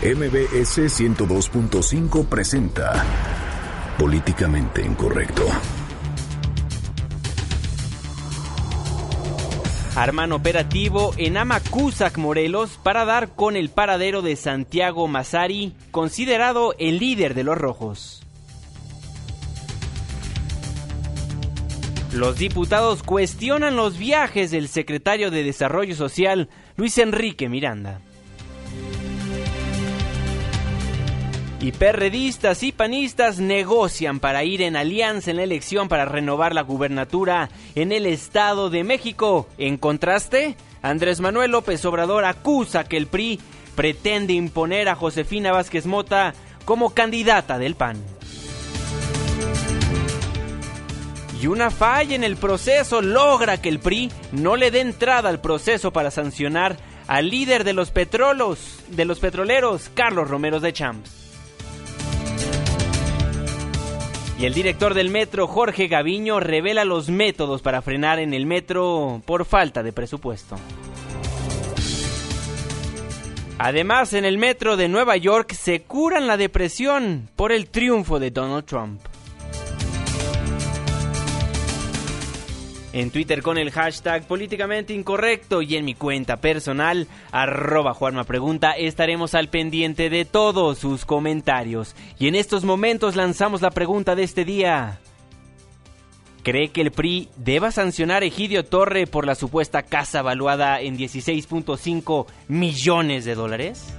[0.00, 3.04] MBS 102.5 presenta
[3.98, 5.42] Políticamente Incorrecto.
[9.96, 17.00] Arman operativo en Amacuzac, Morelos, para dar con el paradero de Santiago Mazari, considerado el
[17.00, 18.22] líder de los rojos.
[22.14, 28.00] Los diputados cuestionan los viajes del secretario de Desarrollo Social, Luis Enrique Miranda.
[31.60, 36.62] Y perredistas y panistas negocian para ir en alianza en la elección para renovar la
[36.62, 39.48] gubernatura en el Estado de México.
[39.58, 43.40] En contraste, Andrés Manuel López Obrador acusa que el PRI
[43.74, 46.32] pretende imponer a Josefina Vázquez Mota
[46.64, 47.96] como candidata del PAN.
[51.40, 55.40] Y una falla en el proceso logra que el PRI no le dé entrada al
[55.40, 56.76] proceso para sancionar
[57.08, 61.27] al líder de los petrolos, de los petroleros, Carlos Romero de Champs.
[64.38, 69.20] Y el director del metro, Jorge Gaviño, revela los métodos para frenar en el metro
[69.26, 70.56] por falta de presupuesto.
[73.58, 78.30] Además, en el metro de Nueva York se curan la depresión por el triunfo de
[78.30, 79.00] Donald Trump.
[83.00, 88.72] En Twitter con el hashtag políticamente incorrecto y en mi cuenta personal, arroba Juanma Pregunta,
[88.72, 91.94] estaremos al pendiente de todos sus comentarios.
[92.18, 95.00] Y en estos momentos lanzamos la pregunta de este día.
[96.42, 100.96] ¿Cree que el PRI deba sancionar a Egidio Torre por la supuesta casa valuada en
[100.96, 103.94] 16.5 millones de dólares?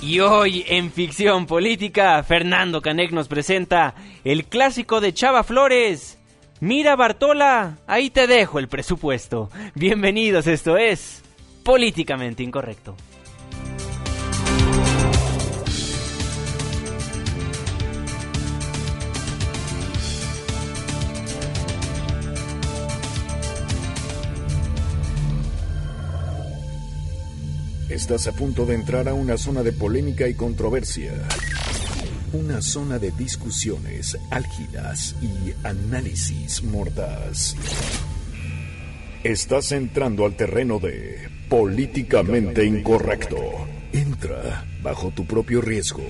[0.00, 3.94] Y hoy en Ficción Política, Fernando Canek nos presenta
[4.28, 6.18] el clásico de Chava Flores.
[6.60, 9.48] Mira Bartola, ahí te dejo el presupuesto.
[9.74, 11.22] Bienvenidos, esto es
[11.62, 12.94] Políticamente Incorrecto.
[27.88, 31.14] Estás a punto de entrar a una zona de polémica y controversia.
[32.32, 37.56] Una zona de discusiones álgidas y análisis mordaz.
[39.24, 43.38] Estás entrando al terreno de políticamente incorrecto.
[43.94, 46.04] Entra bajo tu propio riesgo.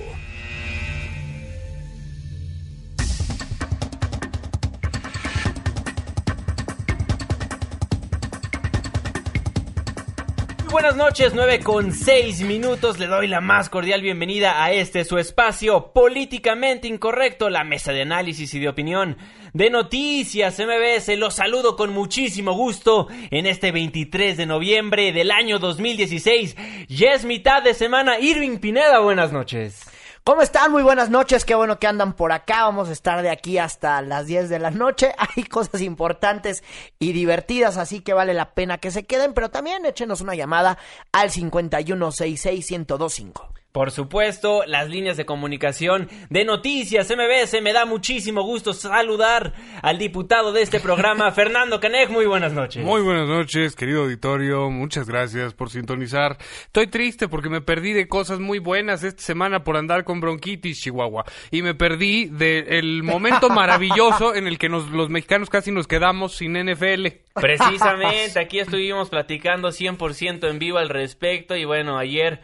[10.89, 12.97] Buenas noches, 9 con 6 minutos.
[12.97, 18.01] Le doy la más cordial bienvenida a este su espacio políticamente incorrecto, la mesa de
[18.01, 19.15] análisis y de opinión
[19.53, 21.15] de Noticias MBS.
[21.19, 26.55] Los saludo con muchísimo gusto en este 23 de noviembre del año 2016.
[26.87, 28.19] Ya es mitad de semana.
[28.19, 29.85] Irving Pineda, buenas noches.
[30.23, 30.71] ¿Cómo están?
[30.71, 32.65] Muy buenas noches, qué bueno que andan por acá.
[32.65, 35.13] Vamos a estar de aquí hasta las 10 de la noche.
[35.17, 36.63] Hay cosas importantes
[36.99, 40.77] y divertidas, así que vale la pena que se queden, pero también échenos una llamada
[41.11, 43.58] al 5166125.
[43.79, 47.61] Por supuesto, las líneas de comunicación de Noticias MBS.
[47.61, 52.09] Me da muchísimo gusto saludar al diputado de este programa, Fernando Canej.
[52.09, 52.83] Muy buenas noches.
[52.83, 54.69] Muy buenas noches, querido auditorio.
[54.69, 56.35] Muchas gracias por sintonizar.
[56.63, 60.81] Estoy triste porque me perdí de cosas muy buenas esta semana por andar con bronquitis,
[60.81, 61.23] Chihuahua.
[61.49, 66.35] Y me perdí del momento maravilloso en el que nos, los mexicanos casi nos quedamos
[66.35, 67.07] sin NFL.
[67.33, 71.55] Precisamente, aquí estuvimos platicando 100% en vivo al respecto.
[71.55, 72.41] Y bueno, ayer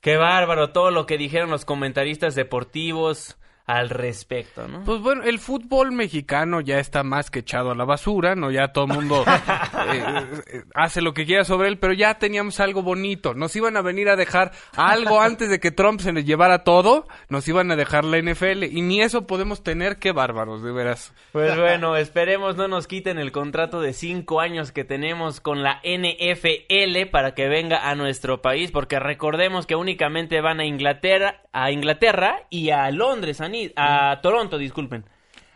[0.00, 3.37] Qué bárbaro todo lo que dijeron los comentaristas deportivos
[3.68, 4.82] al respecto, ¿no?
[4.82, 8.50] Pues bueno, el fútbol mexicano ya está más que echado a la basura, ¿no?
[8.50, 9.24] Ya todo el mundo
[9.92, 10.02] eh,
[10.46, 13.34] eh, hace lo que quiera sobre él, pero ya teníamos algo bonito.
[13.34, 17.06] Nos iban a venir a dejar algo antes de que Trump se les llevara todo,
[17.28, 21.12] nos iban a dejar la NFL y ni eso podemos tener, qué bárbaros, de veras.
[21.32, 25.82] Pues bueno, esperemos no nos quiten el contrato de cinco años que tenemos con la
[25.84, 31.70] NFL para que venga a nuestro país, porque recordemos que únicamente van a Inglaterra, a
[31.70, 35.04] Inglaterra y a Londres, a a Toronto, disculpen.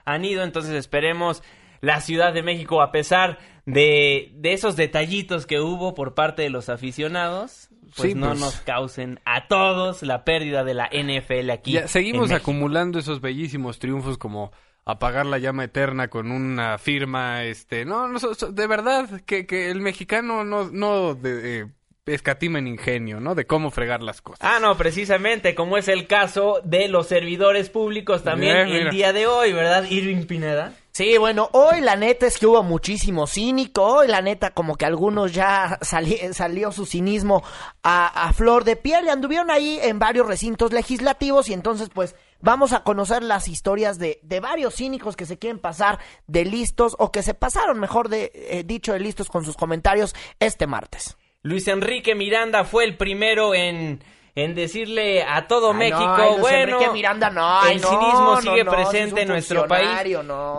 [0.04, 1.42] Han ido, entonces esperemos
[1.80, 6.50] la Ciudad de México, a pesar de, de esos detallitos que hubo por parte de
[6.50, 8.40] los aficionados, pues no pues.
[8.40, 11.78] nos causen a todos la pérdida de la NFL aquí.
[11.86, 14.52] seguimos acumulando esos bellísimos triunfos como
[14.84, 19.80] apagar la llama eterna con una firma, este, no, no de verdad que, que el
[19.80, 21.68] mexicano no, no de,
[22.06, 23.36] escatimen ingenio, ¿no?
[23.36, 24.40] De cómo fregar las cosas.
[24.40, 29.28] Ah, no, precisamente, como es el caso de los servidores públicos también el día de
[29.28, 30.74] hoy, ¿verdad, Irving Pineda?
[30.90, 34.84] Sí, bueno, hoy la neta es que hubo muchísimo cínico, hoy la neta como que
[34.84, 37.42] algunos ya salió su cinismo
[37.82, 42.16] a, a flor de piel y anduvieron ahí en varios recintos legislativos y entonces pues
[42.40, 46.96] vamos a conocer las historias de, de varios cínicos que se quieren pasar de listos
[46.98, 51.16] o que se pasaron, mejor de, eh, dicho, de listos con sus comentarios este martes.
[51.42, 54.00] Luis Enrique Miranda fue el primero en
[54.34, 58.40] en decirle a todo Ay, México, no, bueno, Enrique Miranda, no, ay, el cinismo no,
[58.40, 59.90] sigue presente en nuestro país.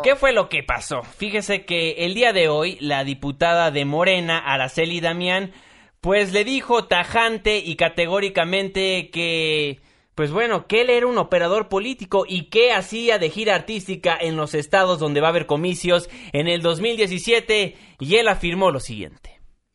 [0.04, 1.02] ¿Qué fue lo que pasó?
[1.02, 5.54] Fíjese que el día de hoy la diputada de Morena, Araceli Damián,
[6.02, 9.80] pues le dijo tajante y categóricamente que
[10.16, 14.36] pues bueno, que él era un operador político y que hacía de gira artística en
[14.36, 19.33] los estados donde va a haber comicios en el 2017 y él afirmó lo siguiente.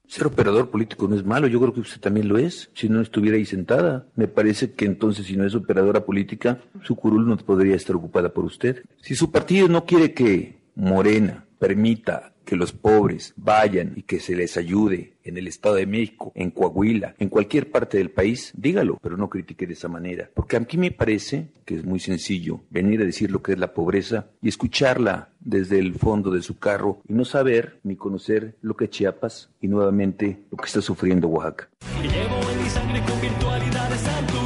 [0.08, 3.02] Ser operador político no es malo, yo creo que usted también lo es, si no
[3.02, 4.06] estuviera ahí sentada.
[4.16, 8.30] Me parece que entonces si no es operadora política, su curul no podría estar ocupada
[8.30, 8.82] por usted.
[9.02, 14.34] Si su partido no quiere que Morena permita que los pobres vayan y que se
[14.34, 18.98] les ayude en el Estado de México, en Coahuila, en cualquier parte del país, dígalo,
[19.02, 20.30] pero no critique de esa manera.
[20.32, 23.74] Porque aquí me parece que es muy sencillo venir a decir lo que es la
[23.74, 28.78] pobreza y escucharla desde el fondo de su carro y no saber ni conocer lo
[28.78, 31.68] que es Chiapas y nuevamente lo que está sufriendo Oaxaca.
[32.00, 34.37] Llevo en mi sangre con virtualidades santo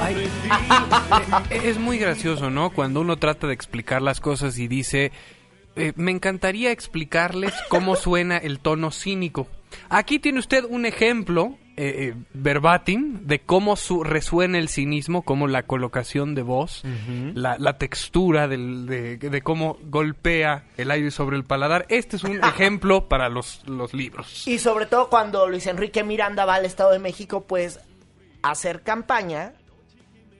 [0.00, 0.28] Ay,
[1.50, 2.70] es muy gracioso, ¿no?
[2.70, 5.12] Cuando uno trata de explicar las cosas y dice,
[5.76, 9.46] eh, me encantaría explicarles cómo suena el tono cínico.
[9.88, 15.46] Aquí tiene usted un ejemplo eh, eh, verbatim de cómo su- resuena el cinismo, como
[15.48, 16.82] la colocación de voz,
[17.34, 21.84] la, la textura del- de, de cómo golpea el aire sobre el paladar.
[21.90, 24.46] Este es un ejemplo para los, los libros.
[24.48, 27.80] Y sobre todo cuando Luis Enrique Miranda va al Estado de México, pues,
[28.50, 29.52] hacer campaña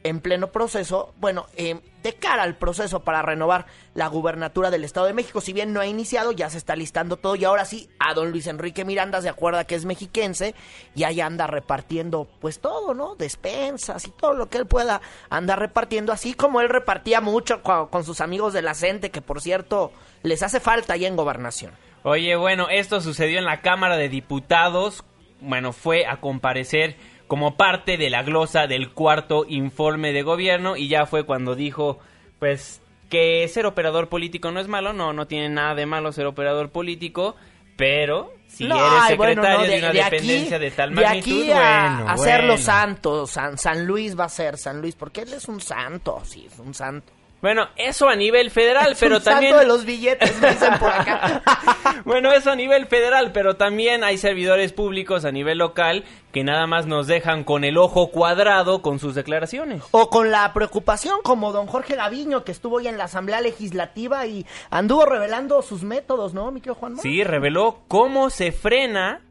[0.02, 5.06] en pleno proceso, bueno, eh, de cara al proceso para renovar la gubernatura del Estado
[5.06, 5.40] de México.
[5.40, 8.30] Si bien no ha iniciado, ya se está listando todo y ahora sí, a don
[8.30, 10.54] Luis Enrique Miranda se acuerda que es mexiquense
[10.94, 13.16] y ahí anda repartiendo pues todo, ¿no?
[13.16, 17.88] Despensas y todo lo que él pueda andar repartiendo, así como él repartía mucho co-
[17.90, 19.90] con sus amigos de la CENTE, que por cierto
[20.22, 21.72] les hace falta ahí en gobernación.
[22.04, 25.02] Oye, bueno, esto sucedió en la Cámara de Diputados.
[25.40, 30.88] Bueno, fue a comparecer como parte de la glosa del cuarto informe de gobierno y
[30.88, 31.98] ya fue cuando dijo,
[32.38, 36.26] pues, que ser operador político no es malo, no, no tiene nada de malo ser
[36.26, 37.36] operador político,
[37.76, 41.02] pero si No, eres bueno, secretario no, de, una de aquí- dependencia de tal de
[41.02, 42.62] magnitud, aquí a bueno, hacerlo bueno.
[42.64, 46.46] santo, San, San Luis va a ser San Luis, porque él es un santo, sí,
[46.50, 47.12] es un santo.
[47.42, 50.78] Bueno, eso a nivel federal, Es pero un también santo de los billetes, me dicen
[50.78, 51.42] por acá.
[52.04, 56.66] Bueno, eso a nivel federal, pero también hay servidores públicos a nivel local que nada
[56.66, 59.82] más nos dejan con el ojo cuadrado con sus declaraciones.
[59.90, 64.26] O con la preocupación, como don Jorge Gaviño, que estuvo hoy en la Asamblea Legislativa
[64.26, 66.96] y anduvo revelando sus métodos, ¿no, mi querido Juan?
[66.98, 69.22] Sí, reveló cómo se frena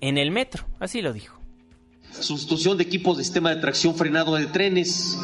[0.00, 1.33] en el metro, así lo dijo.
[2.20, 5.18] Sustitución de equipos de sistema de tracción frenado de trenes.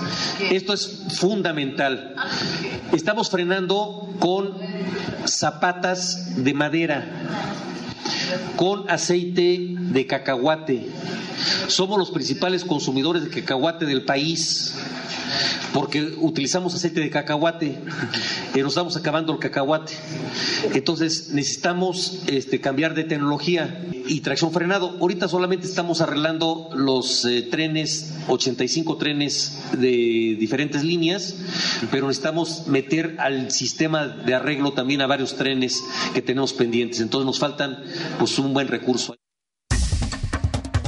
[0.51, 2.15] Esto es fundamental.
[2.93, 4.55] Estamos frenando con
[5.27, 7.09] zapatas de madera,
[8.57, 10.89] con aceite de cacahuate.
[11.69, 14.75] Somos los principales consumidores de cacahuate del país
[15.73, 17.79] porque utilizamos aceite de cacahuate
[18.55, 19.93] y nos estamos acabando el cacahuate.
[20.75, 24.97] Entonces necesitamos este, cambiar de tecnología y tracción frenado.
[25.01, 31.37] Ahorita solamente estamos arreglando los eh, trenes, 85 trenes de diferentes líneas,
[31.91, 35.83] pero necesitamos meter al sistema de arreglo también a varios trenes
[36.15, 37.01] que tenemos pendientes.
[37.01, 37.83] Entonces nos faltan
[38.19, 39.17] pues un buen recurso.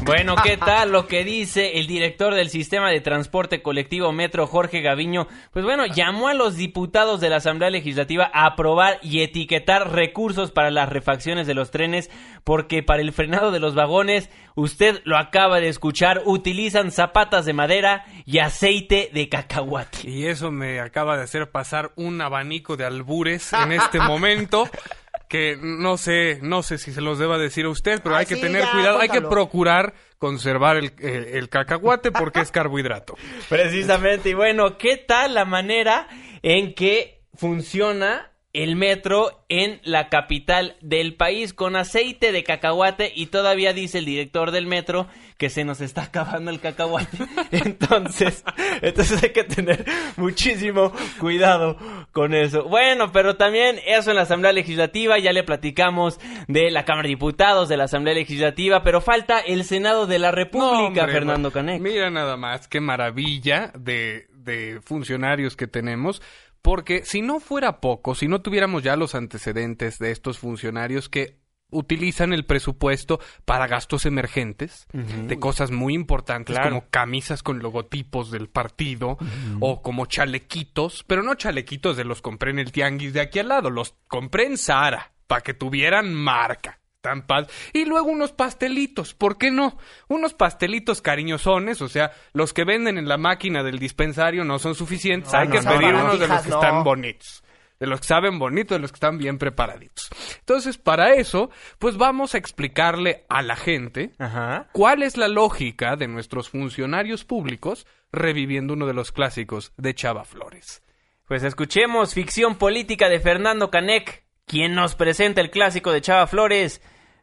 [0.04, 4.80] Bueno, ¿qué tal lo que dice el director del sistema de transporte colectivo Metro, Jorge
[4.80, 5.28] Gaviño?
[5.52, 10.50] Pues bueno, llamó a los diputados de la Asamblea Legislativa a aprobar y etiquetar recursos
[10.50, 12.10] para las refacciones de los trenes,
[12.42, 17.52] porque para el frenado de los vagones, usted lo acaba de escuchar, utilizan zapatas de
[17.52, 20.10] madera y aceite de cacahuate.
[20.10, 24.68] Y eso me acaba de hacer pasar un abanico de albures en este momento.
[25.32, 28.26] Que no sé, no sé si se los deba decir a usted, pero Ay, hay
[28.26, 32.50] que sí, tener ya, cuidado, hay que procurar conservar el, eh, el cacahuate porque es
[32.52, 33.16] carbohidrato.
[33.48, 36.06] Precisamente, y bueno, ¿qué tal la manera
[36.42, 43.26] en que funciona el metro en la capital del país con aceite de cacahuate y
[43.26, 47.16] todavía dice el director del metro que se nos está acabando el cacahuate.
[47.50, 48.44] Entonces,
[48.80, 49.84] entonces hay que tener
[50.16, 51.76] muchísimo cuidado
[52.12, 52.64] con eso.
[52.64, 57.14] Bueno, pero también eso en la Asamblea Legislativa, ya le platicamos de la Cámara de
[57.14, 61.50] Diputados, de la Asamblea Legislativa, pero falta el Senado de la República, No, hombre, Fernando.
[61.50, 61.80] Canek.
[61.80, 66.22] Mira nada más, qué maravilla de, de funcionarios que tenemos.
[66.62, 71.42] Porque si no fuera poco, si no tuviéramos ya los antecedentes de estos funcionarios que
[71.74, 76.68] utilizan el presupuesto para gastos emergentes de cosas muy importantes Claro.
[76.70, 79.16] como camisas con logotipos del partido
[79.60, 83.48] o como chalequitos, pero no chalequitos de los compré en el tianguis de aquí al
[83.48, 86.78] lado, los compré en Sara para que tuvieran marca.
[87.02, 87.48] Tan paz.
[87.74, 89.76] Y luego unos pastelitos, ¿por qué no?
[90.08, 94.74] Unos pastelitos cariñosones, o sea, los que venden en la máquina del dispensario no son
[94.74, 96.54] suficientes, No, hay no, que no, pedir unos de los que no.
[96.62, 97.42] están bonitos.
[97.80, 100.08] De los que saben bonito, de los que están bien preparaditos.
[100.38, 104.68] Entonces, para eso, pues vamos a explicarle a la gente Ajá.
[104.70, 110.24] cuál es la lógica de nuestros funcionarios públicos reviviendo uno de los clásicos de Chava
[110.24, 110.84] Flores.
[111.26, 116.80] Pues escuchemos ficción política de Fernando Canek, quien nos presenta el clásico de Chava Flores.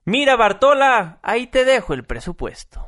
[0.10, 2.88] Mira, Bartola, ahí te dejo el presupuesto.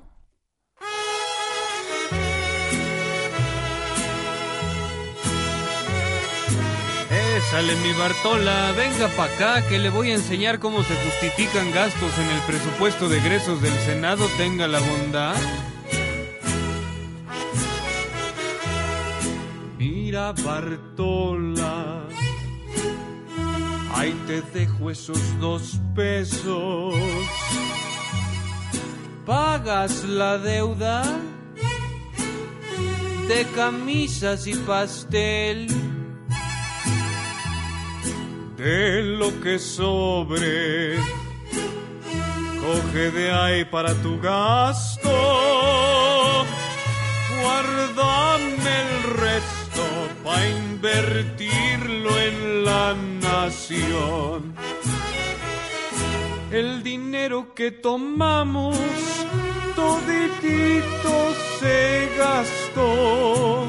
[7.52, 12.18] Sale mi Bartola, venga pa' acá que le voy a enseñar cómo se justifican gastos
[12.18, 15.36] en el presupuesto de egresos del Senado, tenga la bondad.
[19.78, 22.01] Mira Bartola,
[23.96, 26.96] ahí te dejo esos dos pesos.
[29.26, 31.04] ¿Pagas la deuda?
[33.28, 35.68] De camisas y pastel
[38.62, 40.98] de lo que sobre.
[42.62, 45.10] Coge de ahí para tu gasto.
[47.42, 49.61] Guárdame el resto
[50.24, 54.54] para invertirlo en la nación.
[56.52, 58.78] El dinero que tomamos
[59.76, 63.68] toditito se gastó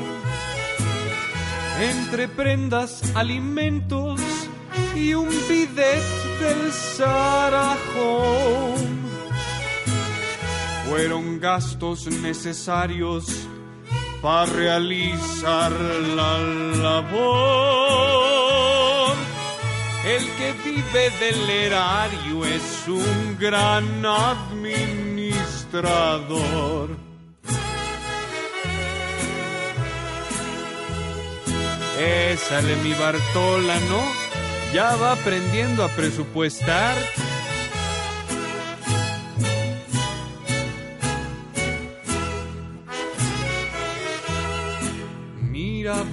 [1.81, 4.21] entre prendas, alimentos
[4.95, 6.03] y un bidet
[6.41, 6.73] del
[7.97, 9.03] Home.
[10.89, 13.49] Fueron gastos necesarios
[14.23, 16.39] para realizar la
[16.87, 17.83] labor.
[20.07, 26.91] El que vive del erario es un gran administrador.
[31.99, 34.01] Ésale mi Bartola, ¿no?
[34.73, 36.97] Ya va aprendiendo a presupuestar.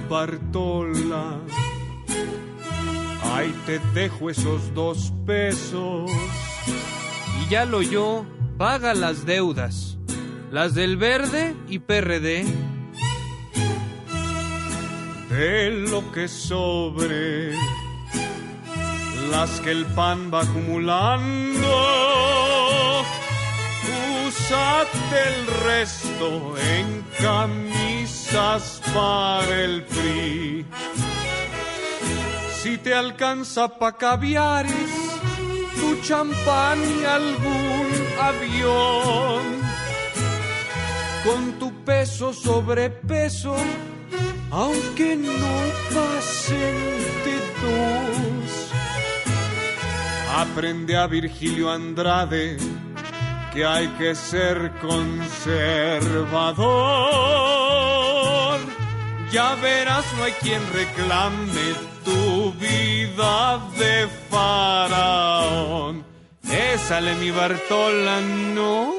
[0.08, 1.38] Bartola,
[3.32, 6.10] ahí te dejo esos dos pesos.
[7.40, 8.24] Y ya lo yo,
[8.58, 9.98] paga las deudas,
[10.50, 12.44] las del verde y PRD
[15.30, 17.52] de lo que sobre,
[19.30, 21.68] las que el pan va acumulando,
[24.26, 27.04] usate el resto en
[28.32, 30.64] para el PRI.
[32.62, 34.72] Si te alcanza pa' caviares,
[35.80, 37.88] tu champán y algún
[38.20, 39.42] avión,
[41.24, 43.56] con tu peso sobre peso,
[44.52, 45.32] aunque no
[45.92, 46.76] pasen
[47.24, 48.70] de dos.
[50.36, 52.56] Aprende a Virgilio Andrade
[53.52, 57.59] que hay que ser conservador.
[59.32, 66.04] Ya verás, no hay quien reclame tu vida de faraón.
[66.50, 68.20] Ésale mi Bartola,
[68.54, 68.92] ¿no?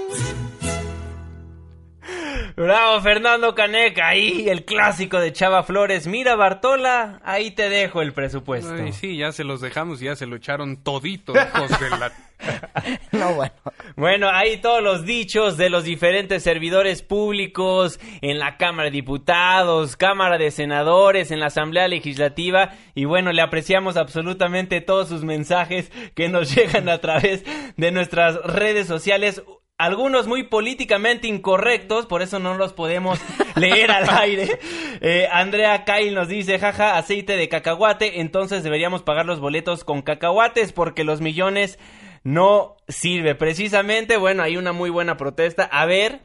[2.61, 6.05] Bravo, Fernando Canek, ahí el clásico de Chava Flores.
[6.05, 8.75] Mira, Bartola, ahí te dejo el presupuesto.
[8.75, 12.11] Ay, sí, ya se los dejamos y ya se lo echaron todito, hijos de la...
[13.11, 13.53] No, bueno.
[13.95, 19.95] Bueno, ahí todos los dichos de los diferentes servidores públicos en la Cámara de Diputados,
[19.95, 22.73] Cámara de Senadores, en la Asamblea Legislativa.
[22.95, 27.43] Y bueno, le apreciamos absolutamente todos sus mensajes que nos llegan a través
[27.75, 29.41] de nuestras redes sociales.
[29.81, 33.19] Algunos muy políticamente incorrectos, por eso no los podemos
[33.55, 34.59] leer al aire.
[35.01, 40.03] Eh, Andrea Kyle nos dice, jaja, aceite de cacahuate, entonces deberíamos pagar los boletos con
[40.03, 41.79] cacahuates porque los millones
[42.23, 43.33] no sirve.
[43.33, 45.63] Precisamente, bueno, hay una muy buena protesta.
[45.63, 46.21] A ver,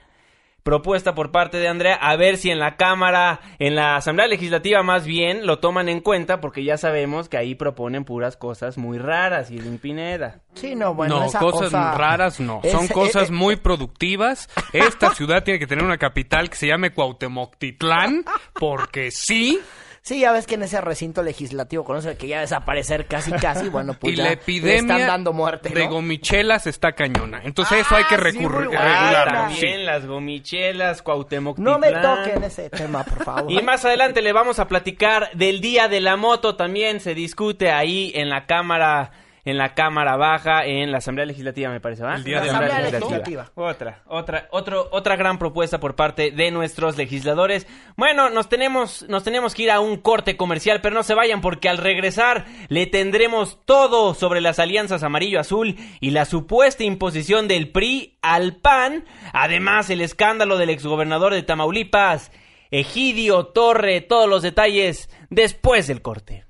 [0.66, 4.82] propuesta por parte de Andrea, a ver si en la Cámara, en la Asamblea Legislativa
[4.82, 8.98] más bien, lo toman en cuenta, porque ya sabemos que ahí proponen puras cosas muy
[8.98, 10.40] raras, y Pineda.
[10.54, 12.60] Sí, no, bueno, no, esa cosas cosa- raras no.
[12.64, 14.48] es- Son eh, cosas eh, muy productivas.
[14.72, 18.24] Esta ciudad tiene que tener una capital que se llame Cuauhtemoctitlán,
[18.58, 19.60] porque sí.
[20.06, 23.94] Sí, ya ves que en ese recinto legislativo conoce que ya desaparecer casi casi, bueno,
[23.98, 25.90] pues y ya la le epidemia están dando muerte, de ¿no?
[25.94, 27.40] gomichelas está cañona.
[27.42, 28.70] Entonces eso hay que Ah, sí, recurrir.
[28.78, 29.84] Ah, regularlo, también sí.
[29.84, 33.50] las gomichelas, Cuauhtémoc No me toquen ese tema, por favor.
[33.52, 36.54] Y más adelante le vamos a platicar del Día de la Moto.
[36.54, 39.10] También se discute ahí en la Cámara,
[39.46, 42.16] en la Cámara Baja, en la Asamblea Legislativa, me parece, ¿va?
[42.16, 42.98] El Día de la Asamblea Moto.
[42.98, 43.52] Legislativa.
[43.54, 47.68] Otra, otra, otro, otra gran propuesta por parte de nuestros legisladores.
[47.96, 51.40] Bueno, nos tenemos, nos tenemos que ir a un corte comercial, pero no se vayan
[51.40, 57.70] porque al regresar le tendremos todo sobre las alianzas amarillo-azul y la supuesta imposición del
[57.70, 59.04] PRI al PAN.
[59.32, 62.32] Además, el escándalo del exgobernador de Tamaulipas,
[62.72, 66.45] Egidio Torre, todos los detalles después del corte.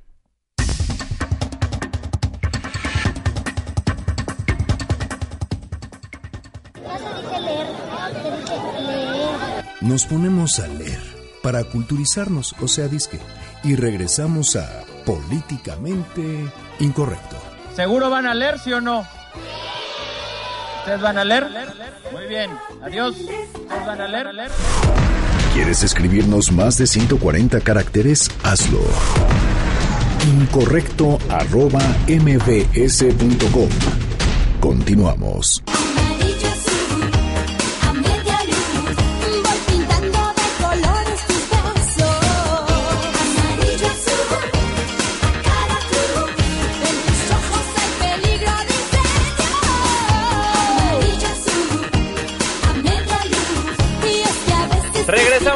[9.87, 11.01] Nos ponemos a leer
[11.43, 13.21] para culturizarnos, o sea, disque,
[13.63, 16.51] y regresamos a Políticamente
[16.81, 17.37] Incorrecto.
[17.77, 19.07] ¿Seguro van a leer, sí o no?
[20.81, 21.47] ¿Ustedes van a leer?
[22.13, 22.51] Muy bien.
[22.83, 23.15] Adiós.
[23.17, 24.51] ¿Ustedes van a leer?
[25.55, 28.29] ¿Quieres escribirnos más de 140 caracteres?
[28.43, 28.81] Hazlo.
[30.27, 33.69] Incorrecto arroba mbs.com.
[34.61, 35.63] Continuamos.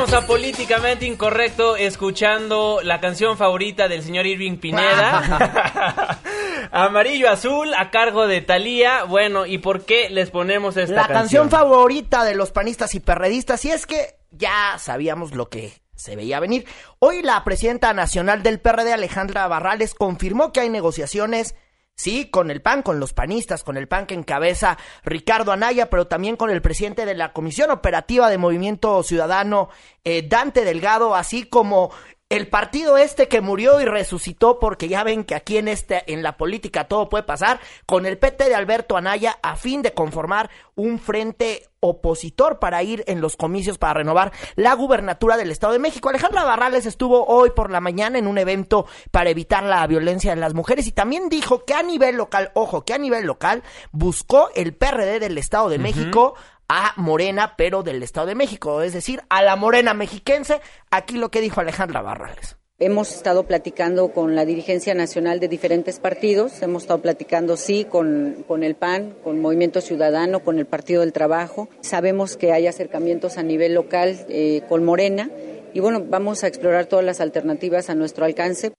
[0.01, 6.19] Regresamos a Políticamente Incorrecto escuchando la canción favorita del señor Irving Pineda.
[6.73, 9.05] Amarillo Azul a cargo de Thalía.
[9.05, 11.49] Bueno, ¿y por qué les ponemos esta la canción?
[11.49, 16.17] canción favorita de los panistas y perredistas, y es que ya sabíamos lo que se
[16.17, 16.65] veía venir.
[16.99, 21.55] Hoy la presidenta nacional del PRD, Alejandra Barrales, confirmó que hay negociaciones,
[22.01, 26.07] sí, con el PAN, con los panistas, con el PAN que encabeza Ricardo Anaya, pero
[26.07, 29.69] también con el presidente de la Comisión Operativa de Movimiento Ciudadano,
[30.05, 31.91] eh, Dante Delgado, así como
[32.31, 36.23] el partido este que murió y resucitó porque ya ven que aquí en este en
[36.23, 40.49] la política todo puede pasar con el PT de Alberto Anaya a fin de conformar
[40.77, 45.81] un frente opositor para ir en los comicios para renovar la gubernatura del Estado de
[45.81, 46.09] México.
[46.09, 50.41] Alejandra Barrales estuvo hoy por la mañana en un evento para evitar la violencia en
[50.41, 54.51] las mujeres y también dijo que a nivel local, ojo, que a nivel local buscó
[54.55, 56.35] el PRD del Estado de México
[56.73, 60.61] a Morena, pero del Estado de México, es decir, a la Morena mexiquense.
[60.93, 62.57] Aquí lo que dijo Alejandra Barrales.
[62.79, 68.45] Hemos estado platicando con la dirigencia nacional de diferentes partidos, hemos estado platicando, sí, con,
[68.47, 71.69] con el PAN, con Movimiento Ciudadano, con el Partido del Trabajo.
[71.81, 75.29] Sabemos que hay acercamientos a nivel local eh, con Morena
[75.75, 78.73] y bueno, vamos a explorar todas las alternativas a nuestro alcance.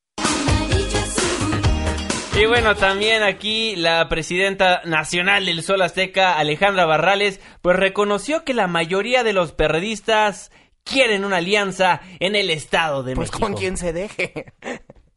[2.39, 8.53] Y bueno, también aquí la presidenta nacional del Sol Azteca, Alejandra Barrales, pues reconoció que
[8.53, 10.49] la mayoría de los perredistas
[10.83, 13.45] quieren una alianza en el Estado de Pues México.
[13.47, 14.45] con quien se deje.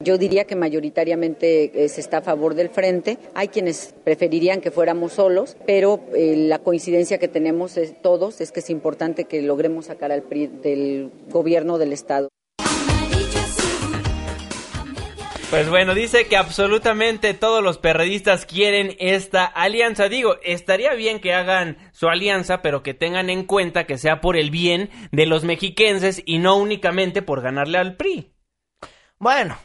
[0.00, 3.16] Yo diría que mayoritariamente eh, se está a favor del frente.
[3.35, 8.50] Hay quienes preferirían que fuéramos solos, pero eh, la coincidencia que tenemos es- todos es
[8.53, 12.29] que es importante que logremos sacar al PRI del gobierno del Estado.
[15.54, 20.08] Pues bueno, dice que absolutamente todos los perredistas quieren esta alianza.
[20.08, 24.36] Digo, estaría bien que hagan su alianza, pero que tengan en cuenta que sea por
[24.36, 28.32] el bien de los mexiquenses y no únicamente por ganarle al PRI.
[29.18, 29.56] Bueno.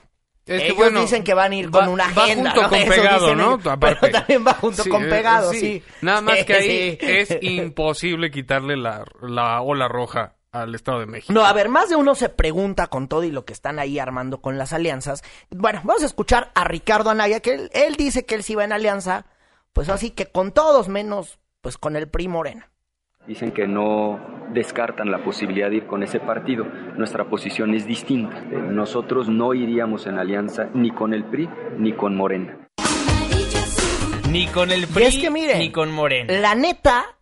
[0.45, 2.49] Es que, Ellos bueno, dicen que van a ir va- con una va agenda.
[2.51, 2.69] junto ¿no?
[2.69, 3.59] con Eso pegado, ¿no?
[3.79, 5.83] Pero también va junto Sí, con eh, pegado, sí.
[6.01, 6.97] Nada más Sí, que ahí sí.
[7.01, 11.33] es imposible quitarle la, la ola roja al Estado de México.
[11.33, 13.99] No, a ver, más de uno se pregunta con todo y lo que están ahí
[13.99, 15.23] armando con las alianzas.
[15.49, 18.63] Bueno, vamos a escuchar a Ricardo Anaya, que él, él dice que él sí va
[18.63, 19.25] en alianza,
[19.73, 22.69] pues así que con todos menos, pues con el PRI Morena.
[23.27, 24.19] Dicen que no
[24.53, 26.65] descartan la posibilidad de ir con ese partido.
[26.97, 28.41] Nuestra posición es distinta.
[28.41, 32.57] Nosotros no iríamos en alianza ni con el PRI ni con Morena.
[34.31, 36.33] Ni con el Y PRI es que miren, ni con Morena.
[36.39, 37.18] La neta,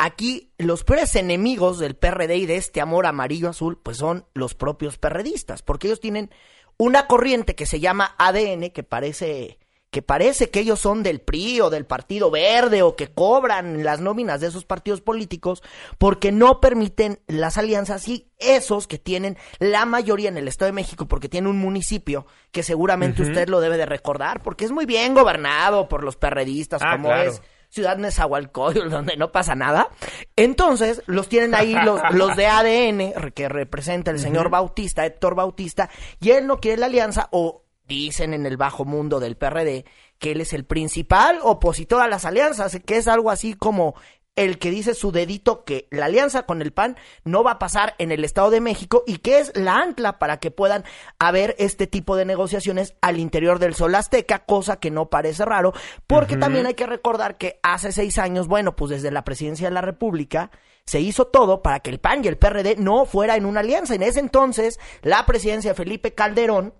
[0.00, 4.96] aquí los peores enemigos del PRD y de este amor amarillo-azul, pues son los propios
[4.98, 6.30] perredistas, porque ellos tienen
[6.78, 9.58] una corriente que se llama ADN, que parece
[9.90, 14.00] que parece que ellos son del PRI o del Partido Verde o que cobran las
[14.00, 15.64] nóminas de esos partidos políticos
[15.98, 20.74] porque no permiten las alianzas y esos que tienen la mayoría en el Estado de
[20.74, 24.86] México porque tiene un municipio que seguramente usted lo debe de recordar porque es muy
[24.86, 27.28] bien gobernado por los perredistas Ah, como claro.
[27.32, 29.88] es Ciudad Nezahualcóyotl, donde no pasa nada.
[30.36, 35.88] Entonces, los tienen ahí los, los de ADN, que representa el señor Bautista, Héctor Bautista,
[36.20, 39.84] y él no quiere la alianza, o dicen en el bajo mundo del PRD
[40.20, 43.94] que él es el principal opositor a las alianzas, que es algo así como
[44.40, 47.94] el que dice su dedito que la alianza con el PAN no va a pasar
[47.98, 50.84] en el Estado de México y que es la ancla para que puedan
[51.18, 55.72] haber este tipo de negociaciones al interior del Sol Azteca, cosa que no parece raro,
[56.06, 59.74] porque también hay que recordar que hace seis años, bueno, pues desde la presidencia de
[59.74, 60.50] la República,
[60.86, 63.94] se hizo todo para que el PAN y el PRD no fuera en una alianza.
[63.94, 66.74] En ese entonces, la presidencia de Felipe Calderón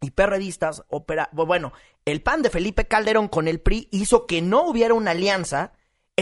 [0.00, 1.72] y perredistas opera, bu- bueno,
[2.04, 5.72] el PAN de Felipe Calderón con el PRI hizo que no hubiera una alianza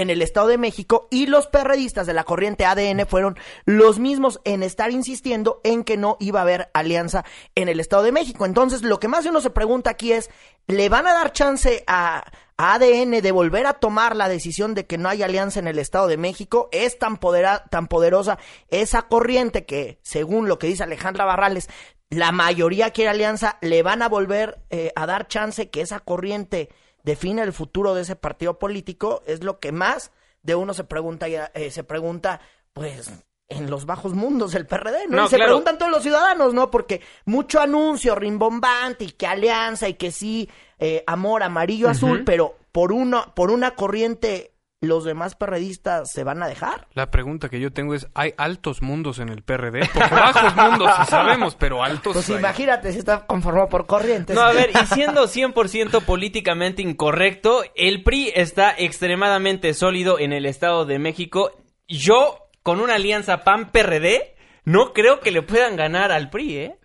[0.01, 4.41] en el Estado de México y los perredistas de la corriente ADN fueron los mismos
[4.45, 8.45] en estar insistiendo en que no iba a haber alianza en el Estado de México.
[8.47, 10.31] Entonces, lo que más uno se pregunta aquí es,
[10.67, 12.25] ¿le van a dar chance a,
[12.57, 16.09] ADN de volver a tomar la decisión de que no hay alianza en el Estado
[16.09, 16.69] de México?
[16.73, 21.69] Es tan, podera- tan poderosa esa corriente que, según lo que dice Alejandra Barrales,
[22.11, 26.69] la mayoría quiere alianza, le van a volver eh, a dar chance que esa corriente
[27.03, 31.27] define el futuro de ese partido político, es lo que más de uno se pregunta,
[31.29, 32.41] eh, se pregunta,
[32.73, 33.11] pues,
[33.49, 35.17] en los bajos mundos del PRD, ¿no?
[35.17, 35.51] No, Y se claro.
[35.51, 36.71] preguntan todos los ciudadanos, ¿no?
[36.71, 42.25] Porque mucho anuncio rimbombante y que alianza y que sí, eh, amor amarillo azul, Ujú.
[42.25, 46.89] pero por uno, por una corriente, los demás perredistas se van a dejar.
[46.95, 49.81] La pregunta que yo tengo es, ¿hay altos mundos en el PRD?
[49.93, 52.37] Porque bajos mundos sí sabemos, pero altos Pues hay.
[52.37, 54.35] imagínate si está conformado por corrientes.
[54.35, 60.47] No, a ver, y siendo 100% políticamente incorrecto, el PRI está extremadamente sólido en el
[60.47, 61.51] Estado de México.
[61.87, 66.80] Yo, con una alianza PAN-PRD, no creo que le puedan ganar al PRI, ¿eh?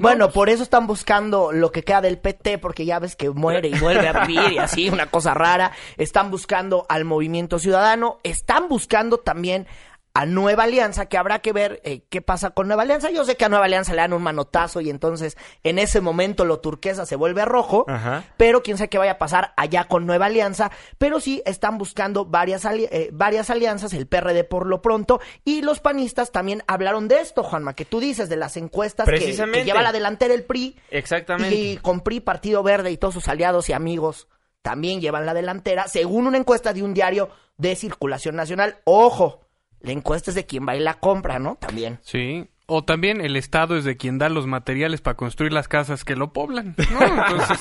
[0.00, 3.68] Bueno, por eso están buscando lo que queda del PT, porque ya ves que muere
[3.68, 5.72] y vuelve a vivir y así, una cosa rara.
[5.98, 9.66] Están buscando al movimiento ciudadano, están buscando también
[10.12, 13.10] a Nueva Alianza, que habrá que ver eh, qué pasa con Nueva Alianza.
[13.10, 16.44] Yo sé que a Nueva Alianza le dan un manotazo y entonces en ese momento
[16.44, 18.24] lo turquesa se vuelve rojo, Ajá.
[18.36, 20.70] pero quién sabe qué vaya a pasar allá con Nueva Alianza.
[20.98, 25.62] Pero sí están buscando varias, ali- eh, varias alianzas, el PRD por lo pronto, y
[25.62, 29.82] los panistas también hablaron de esto, Juanma, que tú dices de las encuestas que- lleva
[29.82, 30.76] la delantera el PRI.
[30.90, 31.54] Exactamente.
[31.54, 34.26] Y con PRI, Partido Verde y todos sus aliados y amigos
[34.62, 38.78] también llevan la delantera, según una encuesta de un diario de circulación nacional.
[38.84, 39.40] Ojo,
[39.80, 41.56] la encuesta es de quien va y la compra, ¿no?
[41.56, 41.98] También.
[42.02, 42.48] Sí.
[42.66, 46.14] O también el Estado es de quien da los materiales para construir las casas que
[46.14, 46.76] lo poblan.
[46.92, 47.02] ¿no?
[47.26, 47.58] Entonces,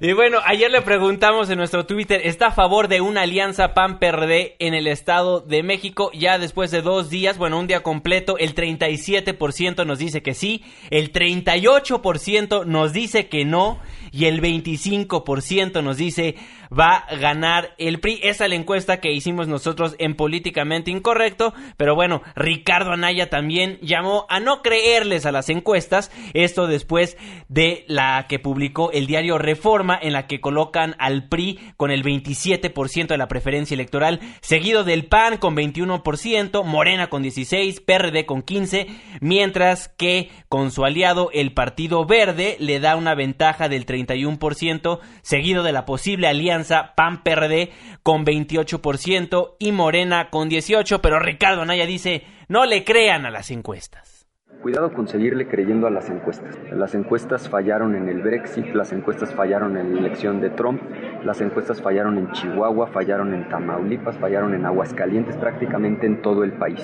[0.00, 4.56] Y bueno, ayer le preguntamos en nuestro Twitter, ¿está a favor de una alianza PAN-PRD
[4.58, 6.10] en el Estado de México?
[6.12, 10.64] Ya después de dos días, bueno, un día completo, el 37% nos dice que sí,
[10.90, 13.78] el 38% nos dice que no
[14.10, 16.36] y el 25% nos dice
[16.78, 18.20] va a ganar el PRI.
[18.22, 23.78] Esa es la encuesta que hicimos nosotros en Políticamente Incorrecto, pero bueno, Ricardo Anaya también
[23.80, 27.16] llamó a no creerles a las encuestas, esto después
[27.48, 32.02] de la que publicó el diario Reforma, en la que colocan al PRI con el
[32.02, 38.44] 27% de la preferencia electoral, seguido del PAN con 21%, Morena con 16%, PRD con
[38.44, 38.86] 15%,
[39.20, 45.62] mientras que con su aliado el Partido Verde le da una ventaja del 31%, seguido
[45.62, 47.70] de la posible alianza PAN-PRD
[48.02, 53.50] con 28% y Morena con 18%, pero Ricardo Anaya dice, no le crean a las
[53.50, 54.14] encuestas.
[54.62, 56.56] Cuidado con seguirle creyendo a las encuestas.
[56.72, 60.80] Las encuestas fallaron en el Brexit, las encuestas fallaron en la elección de Trump,
[61.22, 66.52] las encuestas fallaron en Chihuahua, fallaron en Tamaulipas, fallaron en Aguascalientes, prácticamente en todo el
[66.54, 66.82] país.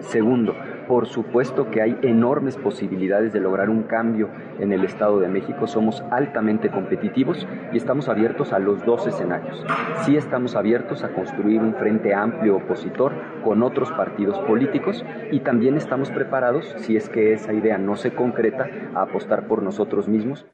[0.00, 0.54] Segundo,
[0.86, 5.66] por supuesto que hay enormes posibilidades de lograr un cambio en el Estado de México.
[5.66, 9.64] Somos altamente competitivos y estamos abiertos a los dos escenarios.
[10.04, 13.12] Sí estamos abiertos a construir un frente amplio opositor
[13.44, 18.12] con otros partidos políticos y también estamos preparados, si es que esa idea no se
[18.14, 20.46] concreta, a apostar por nosotros mismos.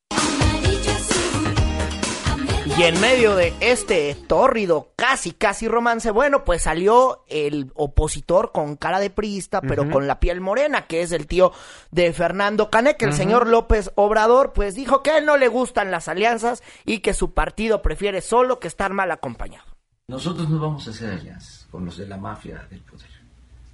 [2.79, 8.77] Y en medio de este tórrido, casi, casi romance, bueno, pues salió el opositor con
[8.77, 11.51] cara de priista, pero con la piel morena, que es el tío
[11.91, 15.91] de Fernando Canek, el señor López Obrador, pues dijo que a él no le gustan
[15.91, 19.65] las alianzas y que su partido prefiere solo que estar mal acompañado.
[20.07, 23.11] Nosotros no vamos a hacer alianzas con los de la mafia del poder.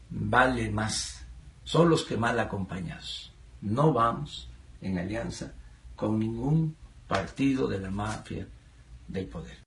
[0.09, 1.27] Vale más
[1.63, 3.35] solos que mal acompañados.
[3.61, 4.49] No vamos
[4.81, 5.53] en alianza
[5.95, 6.75] con ningún
[7.07, 8.47] partido de la mafia
[9.09, 9.65] del poder.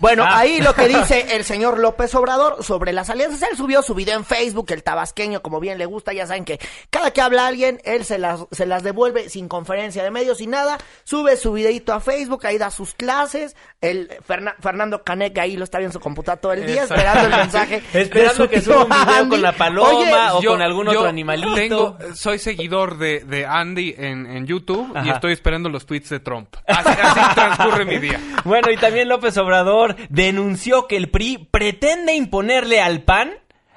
[0.00, 0.38] Bueno, Ah.
[0.38, 3.42] ahí lo que dice el señor López Obrador sobre las alianzas.
[3.50, 6.12] Él subió su video en Facebook, el tabasqueño, como bien le gusta.
[6.12, 6.58] Ya saben que
[6.90, 10.50] cada que habla alguien, él se las, se las devuelve sin conferencia de medios, sin
[10.50, 10.78] nada.
[11.04, 13.54] Sube su videito a Facebook, ahí da sus clases.
[13.80, 16.94] El Ferna- Fernando Canek ahí lo está viendo en su computadora todo el día, Exacto.
[17.02, 17.82] esperando el mensaje.
[17.92, 19.28] Esperando que suba un video Andy.
[19.30, 21.54] con la paloma Oye, o Yo- con algún yo otro animalito.
[21.54, 26.20] tengo- soy seguidor de, de Andy en, en YouTube y estoy esperando los tweets de
[26.20, 26.54] Trump.
[26.66, 28.20] Así, así transcurre mi día.
[28.44, 33.30] Bueno, y también López Obrador denunció que el PRI pretende imponerle al PAN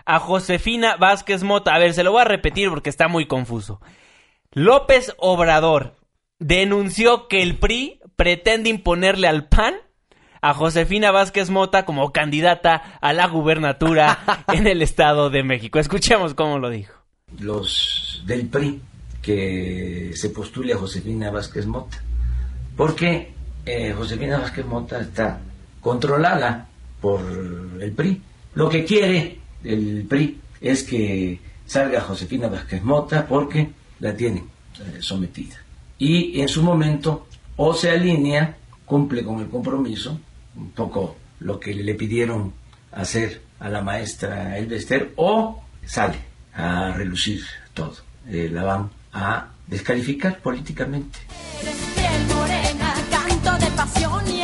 [0.06, 1.74] a Josefina Vázquez Mota.
[1.74, 3.82] A ver, se lo voy a repetir porque está muy confuso.
[4.52, 5.96] López Obrador
[6.40, 9.76] denunció que el PRI pretende imponerle al PAN
[10.42, 15.80] a Josefina Vázquez Mota como candidata a la gubernatura en el Estado de México.
[15.80, 16.94] Escuchemos cómo lo dijo.
[17.40, 18.82] Los del PRI
[19.22, 22.04] que se postule a Josefina Vázquez Mota.
[22.76, 23.32] Porque
[23.66, 25.40] eh, Josefina Vázquez Mota está
[25.84, 26.68] controlada
[27.00, 27.22] por
[27.80, 28.22] el PRI.
[28.56, 33.70] Lo que quiere el PRI es que salga Josefina Vázquez Mota porque
[34.00, 34.46] la tienen
[34.80, 35.58] eh, sometida.
[36.00, 40.20] Y en su momento o se alinea, cumple con el compromiso,
[40.56, 42.54] un poco lo que le pidieron
[42.92, 46.18] hacer a la maestra Elvester, o sale
[46.54, 47.42] a relucir
[47.74, 47.96] todo.
[48.30, 51.20] Eh, la van a descalificar políticamente.
[51.96, 54.43] piel morena, canto de pasión y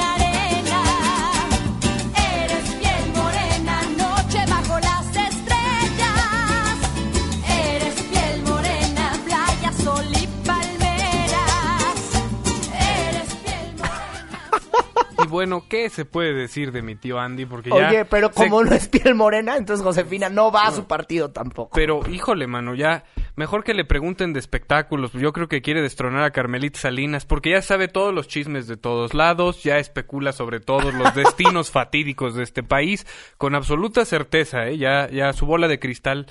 [15.30, 17.46] bueno, ¿qué se puede decir de mi tío Andy?
[17.46, 20.72] Porque ya Oye, pero se- como no es piel morena, entonces Josefina no va a
[20.72, 21.72] su partido tampoco.
[21.76, 23.04] Pero, híjole, mano, ya
[23.36, 25.14] mejor que le pregunten de espectáculos.
[25.14, 28.78] Yo creo que quiere destronar a Carmelita Salinas porque ya sabe todos los chismes de
[28.78, 33.06] todos lados, ya especula sobre todos los destinos fatídicos de este país
[33.38, 34.78] con absoluta certeza, ¿eh?
[34.78, 36.28] Ya, ya su bola de cristal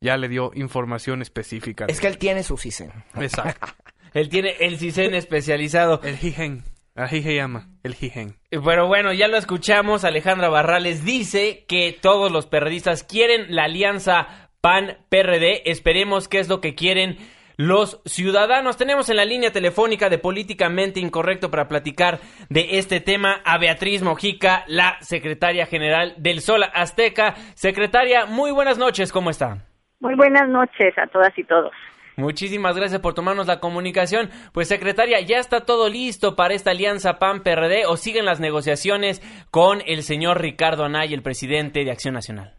[0.00, 1.84] ya le dio información específica.
[1.88, 2.90] Es que él tiene su CISEN.
[3.16, 3.68] Exacto.
[4.12, 6.00] Él tiene el CISEN especializado.
[6.02, 6.64] El Jigen.
[6.94, 8.36] Así se llama, el Jigen.
[8.50, 10.04] Pero bueno, ya lo escuchamos.
[10.04, 15.70] Alejandra Barrales dice que todos los perredistas quieren la alianza PAN-PRD.
[15.70, 17.16] Esperemos qué es lo que quieren
[17.56, 18.76] los ciudadanos.
[18.76, 24.02] Tenemos en la línea telefónica de Políticamente Incorrecto para platicar de este tema a Beatriz
[24.02, 27.34] Mojica, la secretaria general del Sol Azteca.
[27.54, 29.58] Secretaria, muy buenas noches, ¿cómo está?
[30.00, 31.72] Muy buenas noches a todas y todos.
[32.20, 34.28] Muchísimas gracias por tomarnos la comunicación.
[34.52, 39.78] Pues secretaria, ¿ya está todo listo para esta alianza PAN-PRD o siguen las negociaciones con
[39.86, 42.52] el señor Ricardo Anay, el presidente de Acción Nacional?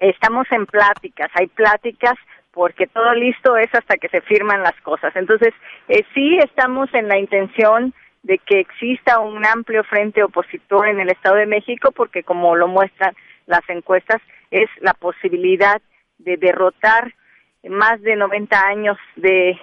[0.00, 2.14] Estamos en pláticas, hay pláticas
[2.52, 5.14] porque todo listo es hasta que se firman las cosas.
[5.14, 5.54] Entonces,
[5.86, 11.10] eh, sí estamos en la intención de que exista un amplio frente opositor en el
[11.10, 13.14] Estado de México porque como lo muestran
[13.46, 15.80] las encuestas, es la posibilidad
[16.18, 17.14] de derrotar
[17.64, 19.58] más de 90 años de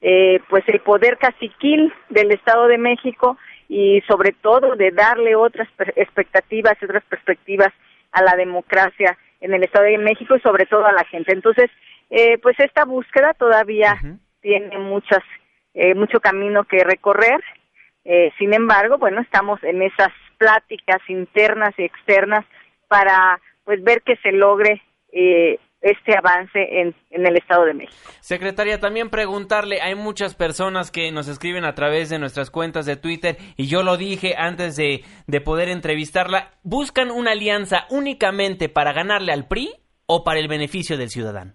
[0.00, 5.68] eh, pues el poder caciquil del Estado de México y sobre todo de darle otras
[5.96, 7.72] expectativas y otras perspectivas
[8.12, 11.32] a la democracia en el Estado de México y sobre todo a la gente.
[11.32, 11.70] Entonces,
[12.10, 13.98] eh, pues esta búsqueda todavía
[14.40, 15.22] tiene muchas
[15.74, 17.42] eh, mucho camino que recorrer.
[18.04, 22.44] Eh, sin embargo, bueno, estamos en esas pláticas internas y externas
[22.88, 27.94] para pues ver que se logre eh, este avance en, en el Estado de México.
[28.20, 32.96] Secretaria, también preguntarle, hay muchas personas que nos escriben a través de nuestras cuentas de
[32.96, 38.94] Twitter y yo lo dije antes de, de poder entrevistarla, ¿buscan una alianza únicamente para
[38.94, 39.74] ganarle al PRI
[40.06, 41.52] o para el beneficio del ciudadano?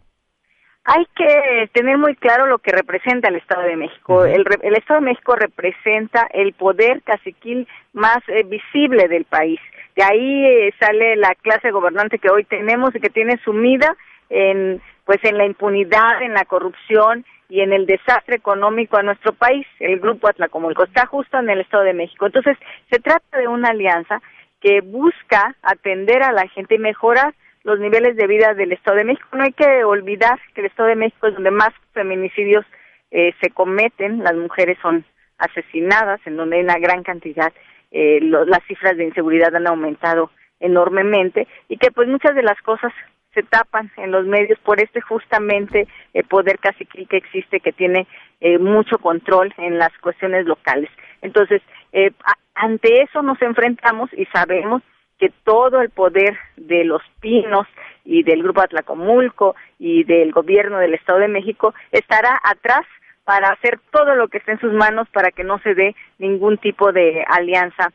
[0.86, 4.26] Hay que tener muy claro lo que representa el Estado de México.
[4.26, 9.60] el, Estado de México representa el poder caciquil más eh, visible del país.
[9.96, 13.98] De ahí eh, sale la clase gobernante que hoy tenemos y que tiene sumida
[14.30, 19.34] en pues en la impunidad, en la corrupción y en el desastre económico a nuestro
[19.34, 19.66] país.
[19.80, 22.28] El grupo Atlacomulco está justo en el Estado de México.
[22.28, 22.56] Entonces,
[22.92, 24.22] se trata de una alianza
[24.62, 29.04] que busca atender a la gente y mejorar los niveles de vida del Estado de
[29.06, 29.28] México.
[29.34, 32.66] No hay que olvidar que el Estado de México es donde más feminicidios
[33.10, 35.04] eh, se cometen, las mujeres son
[35.40, 37.52] asesinadas, en donde hay una gran cantidad,
[37.92, 42.62] eh, lo- las cifras de inseguridad han aumentado enormemente y que pues muchas de las
[42.62, 42.94] cosas
[43.40, 48.06] se tapan en los medios por este justamente eh, poder caciquil que existe que tiene
[48.42, 50.90] eh, mucho control en las cuestiones locales.
[51.22, 51.62] Entonces,
[51.94, 52.12] eh,
[52.56, 54.82] ante eso nos enfrentamos y sabemos
[55.20, 57.66] que todo el poder de los pinos
[58.04, 62.86] y del Grupo Atlacomulco y del gobierno del Estado de México estará atrás
[63.24, 66.58] para hacer todo lo que esté en sus manos para que no se dé ningún
[66.58, 67.92] tipo de alianza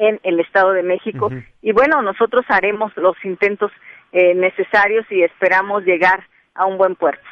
[0.00, 1.30] en el Estado de México.
[1.60, 3.70] Y bueno, nosotros haremos los intentos
[4.12, 7.22] eh, necesarios y esperamos llegar a un buen puerto.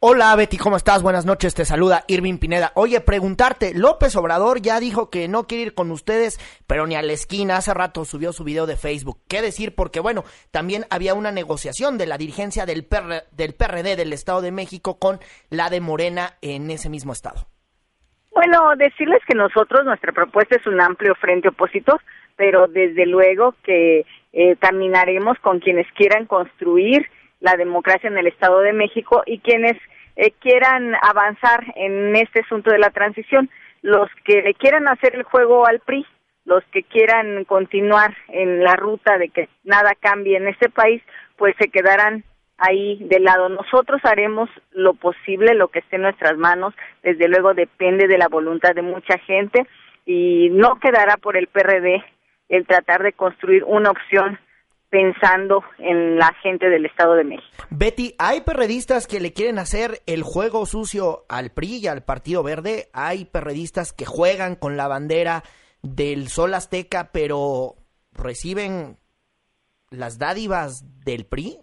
[0.00, 1.02] Hola Betty, ¿cómo estás?
[1.02, 2.70] Buenas noches, te saluda Irving Pineda.
[2.76, 7.02] Oye, preguntarte, López Obrador ya dijo que no quiere ir con ustedes, pero ni a
[7.02, 9.20] la esquina, hace rato subió su video de Facebook.
[9.28, 9.74] ¿Qué decir?
[9.74, 14.40] Porque bueno, también había una negociación de la dirigencia del, PR del PRD del Estado
[14.40, 15.18] de México con
[15.50, 17.48] la de Morena en ese mismo estado.
[18.38, 22.00] Bueno, decirles que nosotros, nuestra propuesta es un amplio frente opositor,
[22.36, 27.04] pero desde luego que eh, caminaremos con quienes quieran construir
[27.40, 29.76] la democracia en el Estado de México y quienes
[30.14, 33.50] eh, quieran avanzar en este asunto de la transición.
[33.82, 36.06] Los que le quieran hacer el juego al PRI,
[36.44, 41.02] los que quieran continuar en la ruta de que nada cambie en este país,
[41.36, 42.22] pues se quedarán
[42.58, 43.48] ahí de lado.
[43.48, 48.28] Nosotros haremos lo posible, lo que esté en nuestras manos, desde luego depende de la
[48.28, 49.66] voluntad de mucha gente
[50.04, 52.04] y no quedará por el PRD
[52.48, 54.38] el tratar de construir una opción
[54.90, 57.64] pensando en la gente del Estado de México.
[57.70, 62.42] Betty, hay perredistas que le quieren hacer el juego sucio al PRI y al Partido
[62.42, 62.88] Verde.
[62.94, 65.42] Hay perredistas que juegan con la bandera
[65.82, 67.74] del Sol Azteca, pero
[68.12, 68.96] reciben
[69.90, 71.58] las dádivas del PRI.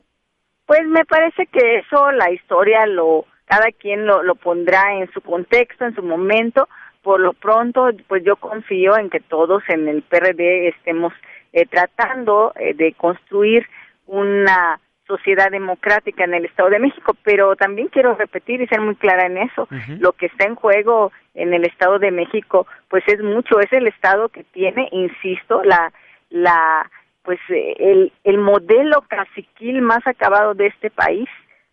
[0.65, 5.21] Pues me parece que eso la historia lo cada quien lo, lo pondrá en su
[5.21, 6.67] contexto, en su momento.
[7.03, 11.13] Por lo pronto, pues yo confío en que todos en el PRD estemos
[11.53, 13.67] eh, tratando eh, de construir
[14.07, 18.95] una sociedad democrática en el Estado de México, pero también quiero repetir y ser muy
[18.95, 19.67] clara en eso.
[19.99, 23.87] Lo que está en juego en el Estado de México, pues es mucho, es el
[23.87, 25.93] Estado que tiene, insisto, la
[26.31, 26.89] la
[27.25, 31.27] pues eh, el, el modelo caciquil más acabado de este país,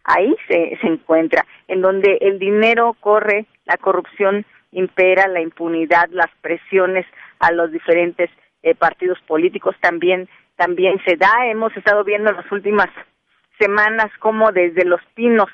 [0.04, 6.30] ahí se, se encuentra, en donde el dinero corre, la corrupción impera, la impunidad, las
[6.40, 7.06] presiones
[7.38, 8.30] a los diferentes
[8.62, 11.46] eh, partidos políticos también también se da.
[11.46, 12.88] Hemos estado viendo en las últimas
[13.58, 15.48] semanas cómo desde los pinos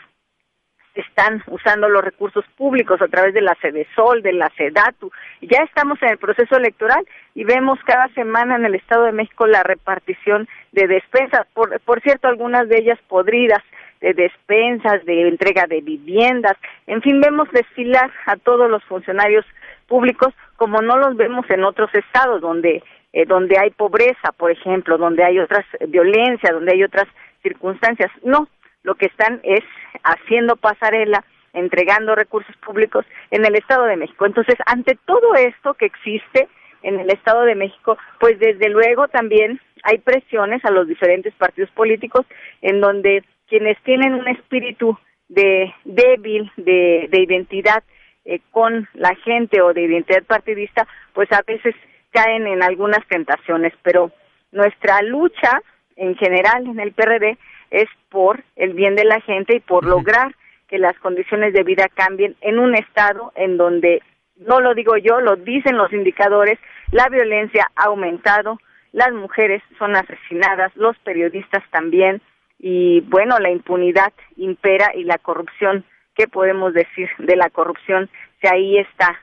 [1.01, 3.57] están usando los recursos públicos a través de la
[3.95, 5.11] Sol, de la SEDATU.
[5.43, 9.47] Ya estamos en el proceso electoral y vemos cada semana en el Estado de México
[9.47, 13.63] la repartición de despensas, por, por cierto, algunas de ellas podridas,
[14.01, 16.57] de despensas, de entrega de viviendas,
[16.87, 19.45] en fin, vemos desfilar a todos los funcionarios
[19.89, 22.83] públicos como no los vemos en otros estados donde
[23.13, 27.07] eh, donde hay pobreza, por ejemplo, donde hay otras eh, violencia, donde hay otras
[27.43, 28.11] circunstancias.
[28.23, 28.49] No,
[28.83, 29.65] lo que están es
[30.05, 34.27] haciendo pasarela, entregando recursos públicos en el Estado de México.
[34.27, 36.49] Entonces, ante todo esto que existe
[36.83, 41.71] en el Estado de México, pues desde luego también hay presiones a los diferentes partidos
[41.71, 42.27] políticos
[42.63, 47.83] en donde quienes tienen un espíritu de débil de, de identidad
[48.25, 51.75] eh, con la gente o de identidad partidista, pues a veces
[52.11, 54.11] caen en algunas tentaciones, pero
[54.53, 55.61] nuestra lucha
[55.97, 57.39] en general en el PRD
[57.71, 60.35] es por el bien de la gente y por lograr
[60.69, 64.03] que las condiciones de vida cambien en un estado en donde,
[64.37, 66.59] no lo digo yo, lo dicen los indicadores,
[66.93, 68.59] la violencia ha aumentado,
[68.93, 72.21] las mujeres son asesinadas, los periodistas también,
[72.59, 78.11] y bueno, la impunidad impera y la corrupción, ¿qué podemos decir de la corrupción?
[78.41, 79.19] Si ahí está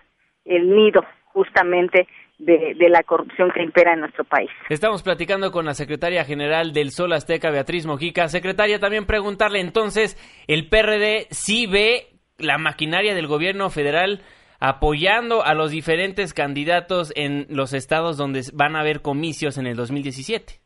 [0.46, 4.50] el nido justamente de, de, la corrupción que impera en nuestro país.
[4.69, 8.28] Estamos platicando con la secretaria general del Sol Azteca, Beatriz Mojica.
[8.28, 10.17] Secretaria, también preguntarle entonces,
[10.48, 14.21] ¿el PRD sí ve la maquinaria del gobierno federal
[14.60, 19.76] apoyando a los diferentes candidatos en los estados donde van a haber comicios en el
[19.76, 20.60] 2017?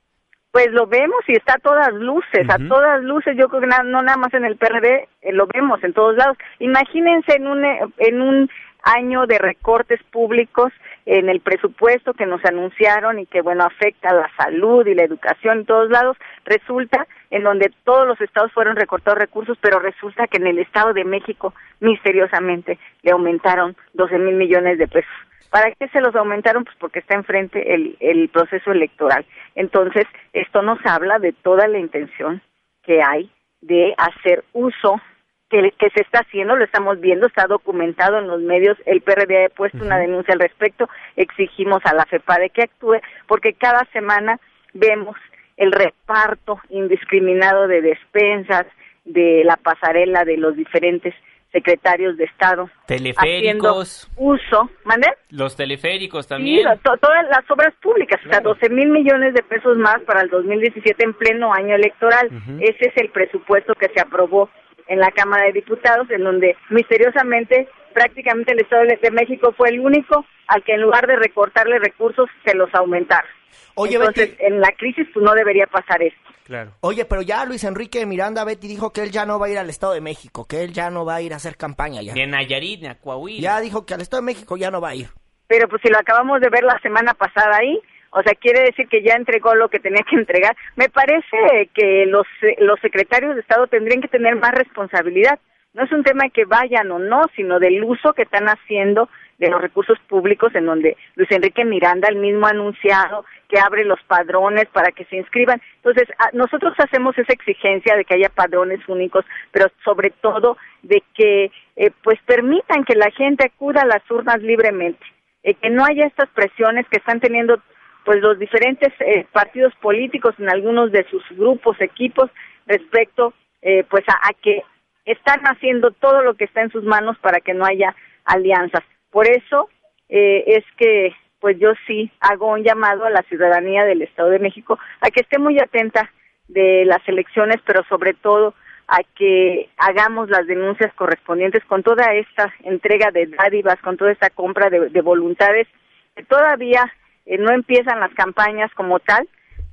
[0.51, 2.65] Pues lo vemos y está a todas luces, uh -huh.
[2.65, 3.36] a todas luces.
[3.38, 6.15] Yo creo que na no nada más en el PRD, eh, lo vemos en todos
[6.15, 6.38] lados.
[6.60, 7.63] Imagínense en un,
[7.97, 8.49] en un
[8.84, 10.71] año de recortes públicos
[11.10, 15.04] en el presupuesto que nos anunciaron y que bueno afecta a la salud y la
[15.04, 20.28] educación en todos lados resulta en donde todos los estados fueron recortados recursos pero resulta
[20.28, 25.12] que en el estado de México misteriosamente le aumentaron 12 mil millones de pesos
[25.50, 26.63] ¿Para qué se los aumentaron?
[26.63, 29.26] Pues porque está enfrente el, el proceso electoral.
[29.56, 32.43] Entonces, esto nos habla de toda la intención
[32.84, 35.02] que hay de hacer uso
[35.49, 39.45] que, que, se está haciendo, lo estamos viendo, está documentado en los medios, el PRD
[39.45, 39.85] ha puesto uh -huh.
[39.85, 42.97] una denuncia al respecto, exigimos a la FEPADE que actúe,
[43.27, 44.39] porque cada semana
[44.73, 45.15] vemos
[45.58, 48.65] el reparto indiscriminado de despensas,
[49.06, 51.13] de la pasarela de los diferentes
[51.52, 52.69] secretarios de Estado.
[52.85, 53.25] Teleféricos.
[53.27, 53.83] Haciendo
[54.17, 55.08] uso, ¿mande?
[55.31, 56.67] Los teleféricos también.
[56.83, 60.29] to- todas las obras públicas, o sea, 12 mil millones de pesos más para el
[60.29, 62.29] 2017 en pleno año electoral.
[62.60, 64.47] Ese es el presupuesto que se aprobó
[64.90, 69.69] en la Cámara de Diputados, en donde misteriosamente prácticamente el Estado de de México fue
[69.69, 73.27] el único al que en lugar de recortarle recursos se los aumentara.
[73.75, 76.19] Oye, Entonces, en la crisis pues no debería pasar esto.
[76.44, 76.71] Claro.
[76.81, 79.58] Oye, pero ya Luis Enrique Miranda Betty dijo que él ya no va a ir
[79.60, 82.13] al Estado de México, que él ya no va a ir a hacer campaña ya.
[82.13, 83.40] Ni en Nayarit, ni a Coahuila.
[83.42, 85.08] Ya dijo que al Estado de México ya no va a ir.
[85.48, 87.79] pero pues si lo acabamos de ver la semana pasada ahí,
[88.12, 90.55] o sea, quiere decir que ya entregó lo que tenía que entregar.
[90.75, 92.25] Me parece que los,
[92.60, 95.39] los secretarios de Estado tendrían que tener más responsabilidad.
[95.73, 99.07] No es un tema de que vayan o no, sino del uso que están haciendo
[99.37, 104.01] de los recursos públicos en donde Luis Enrique Miranda el mismo anunciado que abre los
[104.03, 105.62] padrones para que se inscriban.
[105.77, 111.01] Entonces, a- nosotros hacemos esa exigencia de que haya padrones únicos, pero sobre todo de
[111.13, 115.05] que eh, pues permitan que la gente acuda a las urnas libremente,
[115.43, 117.62] eh, que no haya estas presiones que están teniendo
[118.10, 122.31] pues los diferentes eh, partidos políticos en algunos de sus grupos, equipos
[122.65, 124.63] respecto eh, pues a, que
[125.05, 127.95] están haciendo todo lo que está en sus manos para que no haya
[128.25, 128.81] alianzas.
[129.12, 129.69] Por eso
[130.07, 134.39] eh, es que pues yo sí hago un llamado a la ciudadanía del Estado de
[134.39, 136.12] México a que esté muy atenta
[136.47, 138.55] de las elecciones, pero sobre todo
[138.87, 144.31] a que hagamos las denuncias correspondientes con toda esta entrega de dádivas, con toda esta
[144.31, 145.67] compra de, de voluntades,
[146.15, 146.91] que todavía
[147.26, 149.28] eh, no empiezan las campañas como tal,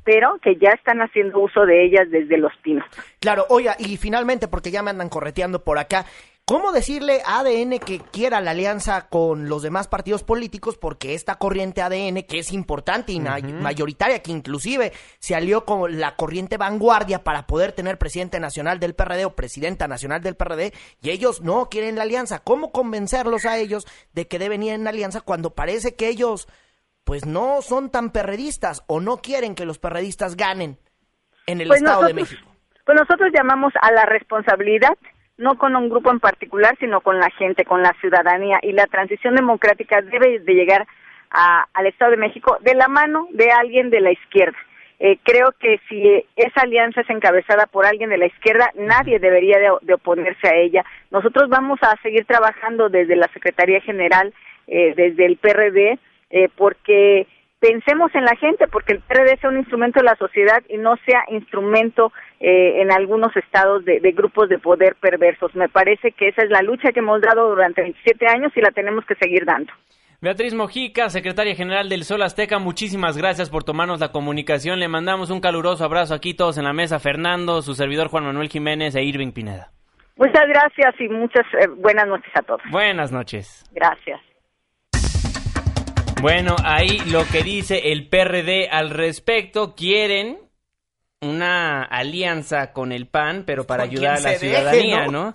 [0.04, 2.84] pero que ya están haciendo uso de ellas desde los pinos.
[3.20, 6.06] Claro, oiga, y finalmente, porque ya me andan correteando por acá,
[6.44, 10.78] ¿cómo decirle a ADN que quiera la alianza con los demás partidos políticos?
[10.78, 15.98] Porque esta corriente ADN, que es importante y ma- mayoritaria, que inclusive se alió con
[15.98, 20.72] la corriente vanguardia para poder tener presidente nacional del PRD o presidenta nacional del PRD,
[21.02, 22.38] y ellos no quieren la alianza.
[22.44, 26.46] ¿Cómo convencerlos a ellos de que deben ir en la alianza cuando parece que ellos,
[27.06, 30.76] pues no son tan perredistas o no quieren que los perredistas ganen
[31.46, 32.52] en el Pues Estado de nosotros- México?
[32.84, 34.92] Pues nosotros llamamos a la responsabilidad,
[35.38, 38.58] no con un grupo en particular, sino con la gente, con la ciudadanía.
[38.62, 40.86] Y la transición democrática debe de llegar
[41.30, 44.58] a- al Estado de México de la mano de alguien de la izquierda.
[44.98, 49.58] Eh, creo que si esa alianza es encabezada por alguien de la izquierda, nadie debería
[49.58, 50.84] de, de oponerse a ella.
[51.10, 54.32] Nosotros vamos a seguir trabajando desde la Secretaría General,
[54.68, 55.98] eh, desde el PRD,
[56.30, 57.26] eh, porque
[57.60, 60.94] pensemos en la gente, porque el PRD sea un instrumento de la sociedad y no
[61.06, 65.54] sea instrumento eh, en algunos estados de, de grupos de poder perversos.
[65.54, 68.70] Me parece que esa es la lucha que hemos dado durante 27 años y la
[68.70, 69.72] tenemos que seguir dando.
[70.20, 74.80] Beatriz Mojica, secretaria general del Sol Azteca, muchísimas gracias por tomarnos la comunicación.
[74.80, 78.48] Le mandamos un caluroso abrazo aquí todos en la mesa, Fernando, su servidor Juan Manuel
[78.48, 79.72] Jiménez e Irving Pineda.
[80.16, 82.62] Muchas gracias y muchas eh, buenas noches a todos.
[82.70, 83.64] Buenas noches.
[83.74, 84.20] Gracias.
[86.26, 90.38] Bueno, ahí lo que dice el PRD al respecto, quieren
[91.20, 95.12] una alianza con el PAN, pero para ayudar a la deje, ciudadanía, ¿no?
[95.26, 95.32] ¿no?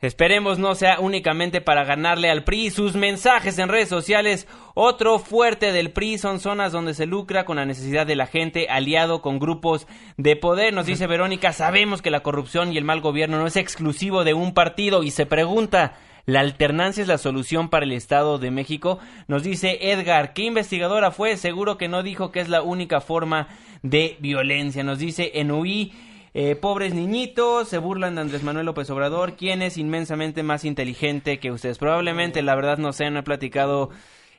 [0.00, 2.70] Esperemos no sea únicamente para ganarle al PRI.
[2.70, 7.58] Sus mensajes en redes sociales, otro fuerte del PRI son zonas donde se lucra con
[7.58, 10.74] la necesidad de la gente, aliado con grupos de poder.
[10.74, 14.34] Nos dice Verónica, sabemos que la corrupción y el mal gobierno no es exclusivo de
[14.34, 15.94] un partido y se pregunta,
[16.26, 18.98] ¿la alternancia es la solución para el Estado de México?
[19.28, 21.36] Nos dice Edgar, ¿qué investigadora fue?
[21.36, 23.48] Seguro que no dijo que es la única forma
[23.82, 24.84] de violencia.
[24.84, 25.92] Nos dice Enuí,
[26.34, 31.38] eh, pobres niñitos, se burlan de Andrés Manuel López Obrador, quien es inmensamente más inteligente
[31.38, 31.78] que ustedes.
[31.78, 33.88] Probablemente, la verdad, no sé, no he platicado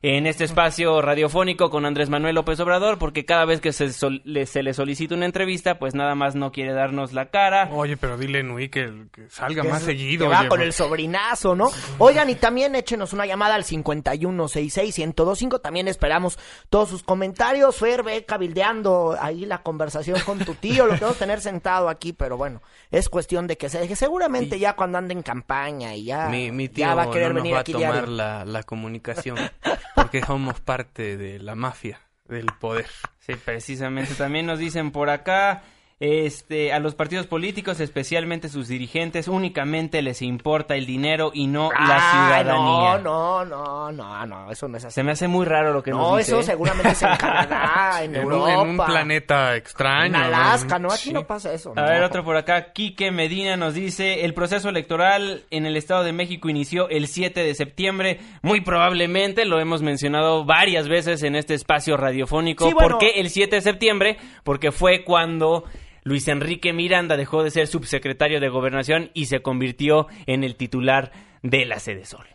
[0.01, 4.21] en este espacio radiofónico con Andrés Manuel López Obrador, porque cada vez que se, sol-
[4.25, 7.69] le, se le solicita una entrevista, pues nada más no quiere darnos la cara.
[7.71, 10.25] Oye, pero dile, Nui, que, que salga Que más es- seguido.
[10.27, 11.69] que va oye, con el sobrinazo, ¿no?
[11.97, 15.61] Oigan, y también échenos una llamada al 5166-1025.
[15.61, 16.37] También esperamos
[16.69, 17.75] todos sus comentarios.
[17.75, 20.85] Fer, ve cabildeando ahí la conversación con tu tío.
[20.85, 23.95] Lo podemos tener sentado aquí, pero bueno, es cuestión de que se deje.
[23.95, 27.29] Seguramente ya cuando ande en campaña y ya, Mi, mi tío ya va a querer
[27.29, 28.11] no nos venir va a aquí tomar diario.
[28.11, 29.37] la, la comunicación
[29.97, 32.85] porque somos parte de la mafia del poder.
[33.19, 34.13] Sí, precisamente.
[34.13, 35.63] También nos dicen por acá,
[35.99, 41.71] este, a los partidos políticos, especialmente sus dirigentes, únicamente les importa el dinero y no
[41.71, 42.97] la Ay, ciudadanía.
[42.99, 44.93] No, no, no, no, no, eso no es así.
[44.93, 46.31] Se me hace muy raro lo que No, nos dice.
[46.31, 46.43] eso ¿eh?
[46.43, 48.53] seguramente es en Canadá, en, En un, Europa.
[48.53, 50.05] en un planeta extraño.
[50.05, 50.25] En ¿no?
[50.37, 50.89] Alaska, ¿no?
[50.91, 51.13] Aquí Sí.
[51.13, 51.73] no pasa eso.
[51.75, 51.87] A no.
[51.87, 52.73] ver, otro por acá.
[52.73, 57.41] Quique Medina nos dice, el proceso electoral en el Estado de México inició el 7
[57.43, 58.19] de septiembre.
[58.43, 62.67] Muy probablemente, lo hemos mencionado varias veces en este espacio radiofónico.
[62.67, 62.89] Sí, bueno.
[62.89, 64.17] ¿Por qué el 7 de septiembre?
[64.43, 65.63] Porque fue cuando
[66.07, 71.11] Luis Enrique Miranda dejó de ser subsecretario de Gobernación y se convirtió en el titular
[71.43, 72.25] de la Sede Sol.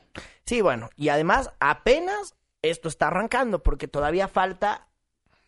[0.44, 4.88] Sí, bueno, y además apenas esto está arrancando porque todavía falta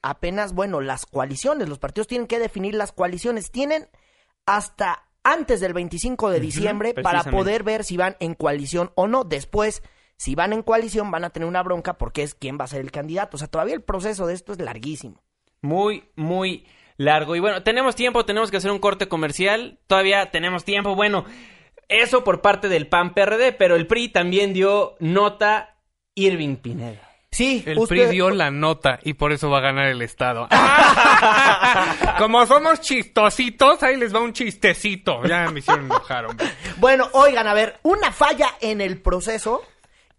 [0.00, 1.68] apenas, bueno, las coaliciones.
[1.68, 3.50] Los partidos tienen que definir las coaliciones.
[3.50, 3.88] Tienen
[4.46, 9.24] hasta antes del 25 de diciembre para poder ver si van en coalición o no.
[9.24, 9.82] Después,
[10.16, 12.80] si van en coalición, van a tener una bronca porque es quién va a ser
[12.80, 13.36] el candidato.
[13.36, 15.22] O sea, todavía el proceso de esto es larguísimo.
[15.60, 16.64] Muy, muy
[16.96, 17.36] largo.
[17.36, 19.78] Y bueno, tenemos tiempo, tenemos que hacer un corte comercial.
[19.86, 20.94] Todavía tenemos tiempo.
[20.94, 21.24] Bueno,
[21.88, 25.76] eso por parte del PAN PRD, pero el PRI también dio nota
[26.14, 27.10] Irving Pineda.
[27.30, 30.48] Sí, El usted- PRI dio la nota y por eso va a ganar el Estado.
[32.18, 35.24] Como somos chistositos, ahí les va un chistecito.
[35.24, 36.46] Ya me hicieron enojar, hombre.
[36.76, 39.62] Bueno, oigan, a ver, una falla en el proceso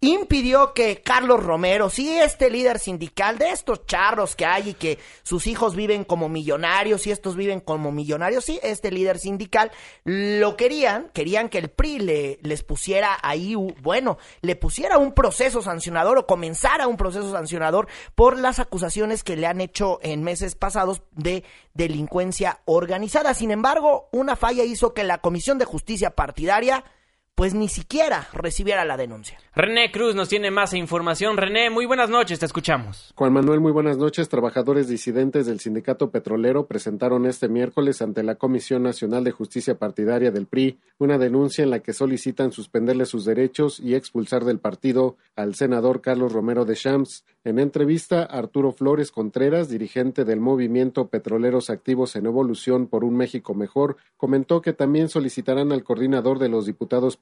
[0.00, 4.98] impidió que Carlos Romero, sí, este líder sindical de estos charros que hay y que
[5.22, 9.72] sus hijos viven como millonarios y estos viven como millonarios, sí, este líder sindical
[10.04, 15.62] lo querían, querían que el PRI le, les pusiera ahí, bueno, le pusiera un proceso
[15.62, 20.56] sancionador o comenzara un proceso sancionador por las acusaciones que le han hecho en meses
[20.56, 21.44] pasados de
[21.74, 23.34] delincuencia organizada.
[23.34, 26.84] Sin embargo, una falla hizo que la Comisión de Justicia Partidaria
[27.36, 29.38] pues ni siquiera recibiera la denuncia.
[29.54, 31.36] René Cruz nos tiene más información.
[31.36, 33.12] René, muy buenas noches, te escuchamos.
[33.14, 34.30] Juan Manuel, muy buenas noches.
[34.30, 40.30] Trabajadores disidentes del Sindicato Petrolero presentaron este miércoles ante la Comisión Nacional de Justicia Partidaria
[40.30, 45.16] del PRI una denuncia en la que solicitan suspenderle sus derechos y expulsar del partido
[45.36, 47.24] al senador Carlos Romero de Champs.
[47.44, 53.54] En entrevista, Arturo Flores Contreras, dirigente del movimiento Petroleros Activos en Evolución por un México
[53.54, 57.16] Mejor, comentó que también solicitarán al coordinador de los diputados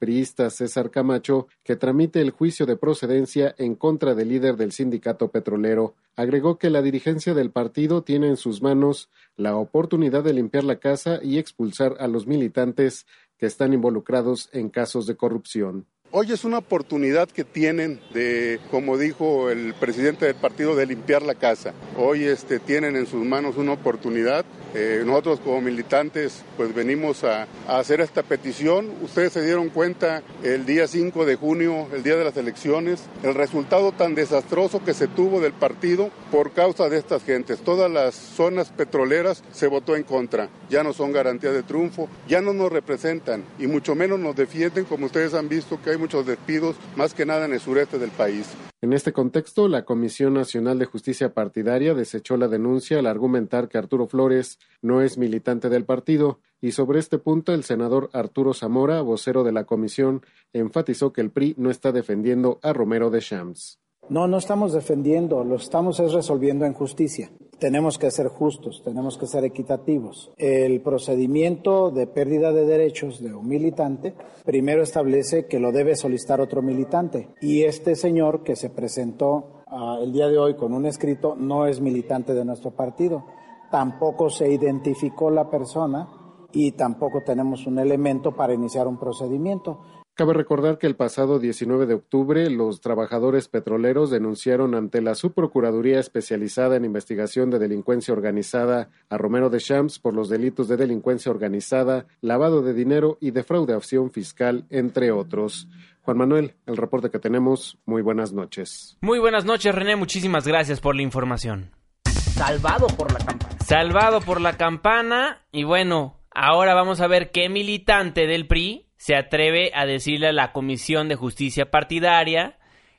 [0.50, 5.94] César Camacho, que tramite el juicio de procedencia en contra del líder del sindicato petrolero.
[6.16, 10.78] Agregó que la dirigencia del partido tiene en sus manos la oportunidad de limpiar la
[10.78, 13.06] casa y expulsar a los militantes
[13.38, 15.86] que están involucrados en casos de corrupción.
[16.16, 21.22] Hoy es una oportunidad que tienen de, como dijo el presidente del partido, de limpiar
[21.22, 21.74] la casa.
[21.98, 24.44] Hoy este, tienen en sus manos una oportunidad.
[24.76, 28.92] Eh, nosotros como militantes pues venimos a, hacer esta petición.
[29.02, 33.34] Ustedes se dieron cuenta el día 5 de junio, el día de las elecciones, el
[33.34, 37.58] resultado tan desastroso que se tuvo del partido por causa de estas gentes.
[37.58, 40.48] Todas las zonas petroleras se votó en contra.
[40.70, 44.84] Ya no son garantía de triunfo, ya no nos representan y mucho menos nos defienden
[44.84, 48.10] como ustedes han visto que hay muchos despidos, más que nada en el sureste del
[48.10, 48.46] país.
[48.82, 53.78] En este contexto, la Comisión Nacional de Justicia Partidaria desechó la denuncia al argumentar que
[53.78, 59.00] Arturo Flores no es militante del partido y sobre este punto el senador Arturo Zamora,
[59.00, 60.20] vocero de la comisión,
[60.52, 63.78] enfatizó que el PRI no está defendiendo a Romero de Champs.
[64.10, 67.30] No, no estamos defendiendo, lo estamos es resolviendo en justicia.
[67.58, 70.30] Tenemos que ser justos, tenemos que ser equitativos.
[70.36, 76.42] El procedimiento de pérdida de derechos de un militante primero establece que lo debe solicitar
[76.42, 80.84] otro militante y este señor que se presentó ah, el día de hoy con un
[80.84, 83.24] escrito no es militante de nuestro partido.
[83.70, 86.08] Tampoco se identificó la persona
[86.52, 89.80] y tampoco tenemos un elemento para iniciar un procedimiento.
[90.16, 95.98] Cabe recordar que el pasado 19 de octubre los trabajadores petroleros denunciaron ante la Subprocuraduría
[95.98, 101.32] Especializada en Investigación de Delincuencia Organizada a Romero de Champs por los delitos de delincuencia
[101.32, 105.66] organizada, lavado de dinero y defraudación fiscal, entre otros.
[106.02, 107.78] Juan Manuel, el reporte que tenemos.
[107.84, 108.96] Muy buenas noches.
[109.00, 109.96] Muy buenas noches, René.
[109.96, 111.72] Muchísimas gracias por la información.
[112.04, 113.58] Salvado por la campana.
[113.64, 115.42] Salvado por la campana.
[115.50, 120.32] Y bueno, ahora vamos a ver qué militante del PRI se atreve a decirle a
[120.32, 122.56] la Comisión de Justicia Partidaria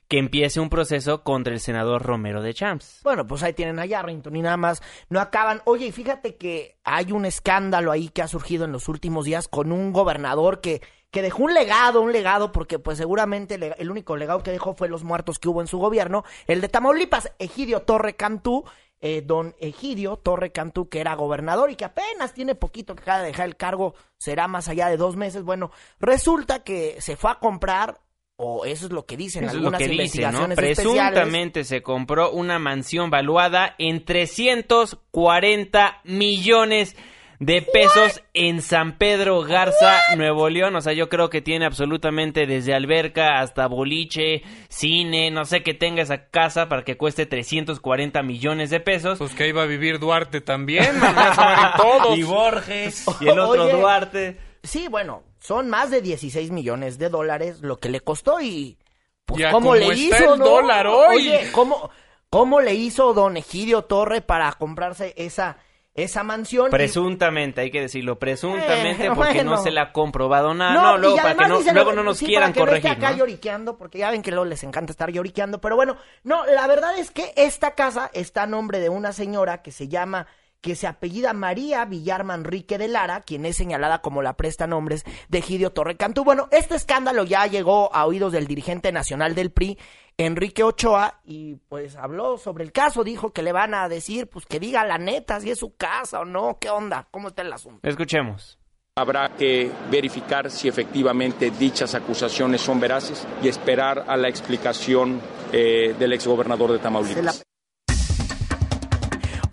[0.08, 3.00] que empiece un proceso contra el senador Romero de Champs.
[3.04, 5.64] Bueno, pues ahí tienen a Yarrington y nada más no acaban.
[5.66, 9.48] Oye, y fíjate que hay un escándalo ahí que ha surgido en los últimos días
[9.48, 14.16] con un gobernador que, que dejó un legado, un legado, porque pues seguramente el único
[14.16, 17.80] legado que dejó fue los muertos que hubo en su gobierno, el de Tamaulipas, Egidio
[17.80, 18.64] Torre Cantú.
[19.08, 23.20] Eh, don Egidio Torre Cantú, que era gobernador y que apenas tiene poquito que acaba
[23.20, 25.44] de dejar el cargo, será más allá de dos meses.
[25.44, 28.02] Bueno, resulta que se fue a comprar,
[28.36, 30.02] o eso es lo que dicen Eso es lo algunas que dice, ¿no?
[30.02, 30.96] investigaciones especiales.
[31.12, 40.16] Presuntamente se compró una mansión valuada en 340 millones de pesos en San Pedro Garza,
[40.16, 40.76] Nuevo León.
[40.76, 45.74] O sea, yo creo que tiene absolutamente desde alberca hasta boliche, cine, no sé qué
[45.74, 49.18] tenga esa casa para que cueste 340 millones de pesos.
[49.20, 52.18] Pues que iba a vivir Duarte también, man, a todos.
[52.18, 54.38] Y Borges, y el otro Oye, Duarte.
[54.64, 58.78] Sí, bueno, son más de 16 millones de dólares lo que le costó y...
[59.26, 60.46] Pues, Ya ¿cómo le está hizo, el no?
[60.46, 61.16] dólar hoy.
[61.18, 61.90] Oye, ¿cómo,
[62.30, 65.58] ¿cómo le hizo don Egidio Torre para comprarse esa,
[65.96, 66.68] esa mansión?
[66.68, 69.52] Y- Presuntamente, hay que decirlo, presuntamente, Eh, porque bueno.
[69.52, 70.74] no se le ha comprobado nada.
[70.74, 72.92] No, No, luego, para que no, luego no nos sí, quieran para que no corregir,
[72.92, 73.18] esté acá ¿no?
[73.20, 75.62] lloriqueando, porque ya ven que luego les encanta estar lloriqueando.
[75.62, 79.62] Pero bueno, no, la verdad es que esta casa está a nombre de una señora
[79.62, 80.28] que se llama,
[80.66, 85.04] que se apellida María Villar Manrique de Lara, quien es señalada como la presta nombres
[85.30, 86.24] de Gidio Torre Cantú.
[86.24, 89.78] Bueno, este escándalo ya llegó a oídos del dirigente nacional del PRI,
[90.18, 94.48] Enrique Ochoa, y pues habló sobre el caso, dijo que le van a decir, pues
[94.48, 97.54] que diga la neta, si es su casa o no, qué onda, cómo está el
[97.54, 97.88] asunto.
[97.88, 98.58] Escuchemos.
[98.96, 105.22] Habrá que verificar si efectivamente dichas acusaciones son veraces y esperar a la explicación
[105.54, 107.46] eh, del exgobernador de Tamaulipas.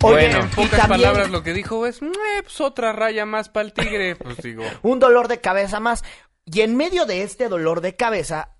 [0.03, 2.11] Oye, bueno, en pocas también- palabras lo que dijo es, "Eh,
[2.43, 4.15] pues otra raya más para el tigre.
[4.15, 6.03] Pues digo, un dolor de cabeza más.
[6.45, 8.55] Y en medio de este dolor de cabeza,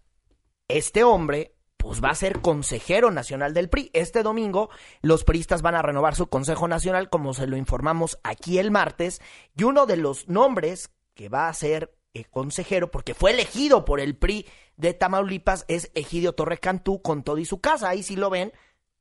[0.68, 3.90] este hombre pues va a ser consejero nacional del PRI.
[3.92, 4.70] Este domingo
[5.02, 9.22] los priistas van a renovar su Consejo Nacional, como se lo informamos aquí el martes,
[9.58, 14.00] y uno de los nombres que va a ser eh, consejero, porque fue elegido por
[14.00, 14.46] el PRI
[14.78, 17.90] de Tamaulipas, es Egidio Torre Cantú con todo y su casa.
[17.90, 18.54] Ahí si lo ven,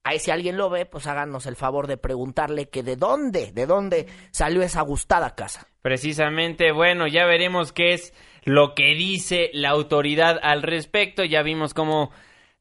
[0.05, 3.67] ahí si alguien lo ve, pues háganos el favor de preguntarle que de dónde, de
[3.67, 5.69] dónde salió esa gustada casa.
[5.83, 11.25] Precisamente, bueno, ya veremos qué es lo que dice la autoridad al respecto.
[11.25, 12.11] Ya vimos cómo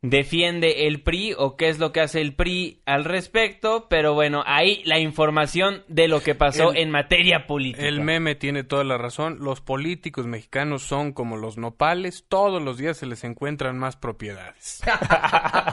[0.03, 4.43] defiende el PRI o qué es lo que hace el PRI al respecto, pero bueno,
[4.47, 7.85] ahí la información de lo que pasó El- en materia política.
[7.87, 9.37] el meme tiene toda la razón.
[9.41, 12.25] Los políticos mexicanos son como los nopales.
[12.27, 14.81] Todos los días se les encuentran más propiedades.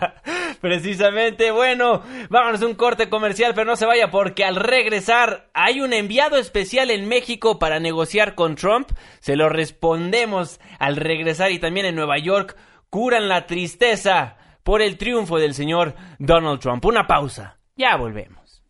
[0.60, 5.80] Precisamente, bueno, vámonos a un corte comercial, pero no se vaya porque al regresar hay
[5.80, 8.90] un enviado especial en México para negociar con Trump.
[9.20, 12.56] Se lo respondemos al regresar y también en Nueva York
[12.90, 16.84] curan la tristeza por el triunfo del señor Donald Trump.
[16.84, 17.58] Una pausa.
[17.76, 18.62] Ya volvemos.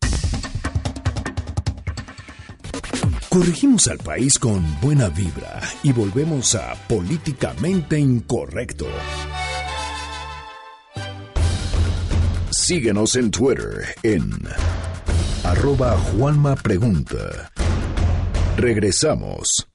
[3.29, 8.87] Corregimos al país con buena vibra y volvemos a Políticamente Incorrecto.
[12.49, 14.31] Síguenos en Twitter en
[15.43, 17.51] arroba Juanma Pregunta.
[18.57, 19.68] Regresamos.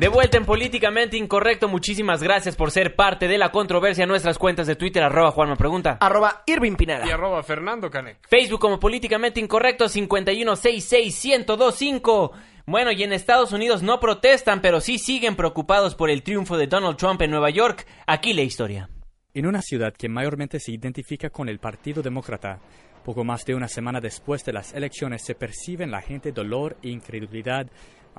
[0.00, 4.06] De vuelta en Políticamente Incorrecto, muchísimas gracias por ser parte de la controversia.
[4.06, 5.98] Nuestras cuentas de Twitter, arroba Juanma Pregunta.
[6.00, 7.06] Arroba Irving Pineda.
[7.06, 8.26] Y arroba Fernando Canek.
[8.26, 12.30] Facebook como Políticamente Incorrecto 5166125.
[12.64, 16.66] Bueno, y en Estados Unidos no protestan, pero sí siguen preocupados por el triunfo de
[16.66, 17.86] Donald Trump en Nueva York.
[18.06, 18.88] Aquí la historia.
[19.34, 22.58] En una ciudad que mayormente se identifica con el Partido Demócrata,
[23.04, 26.78] poco más de una semana después de las elecciones se percibe en la gente dolor
[26.82, 27.66] e incredulidad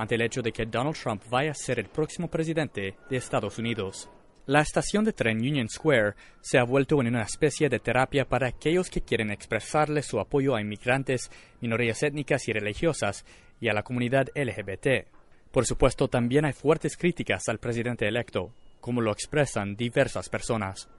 [0.02, 3.60] ante el hecho de que Donald Trump vaya a ser el próximo presidente de Estados
[3.60, 4.10] Unidos.
[4.48, 8.48] La estación de tren Union Square se ha vuelto en una especie de terapia para
[8.48, 11.30] aquellos que quieren expresarle su apoyo a inmigrantes,
[11.62, 13.26] minorías étnicas y religiosas
[13.60, 15.08] y a la comunidad LGBT.
[15.52, 20.90] Por supuesto, también hay fuertes críticas al presidente electo, como lo expresan diversas personas.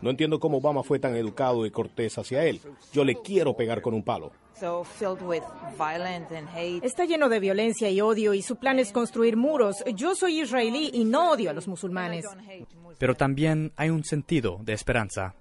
[0.00, 2.62] No entiendo cómo Obama fue tan educado y cortés hacia él.
[2.94, 4.32] Yo le quiero pegar con un palo.
[6.82, 9.82] Está lleno de violencia y odio y su plan es construir muros.
[9.94, 12.26] Yo soy israelí y no odio a los musulmanes.
[12.98, 15.34] Pero también hay un sentido de esperanza.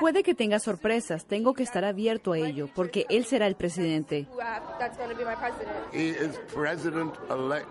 [0.00, 4.26] Puede que tenga sorpresas, tengo que estar abierto a ello, porque él será el presidente.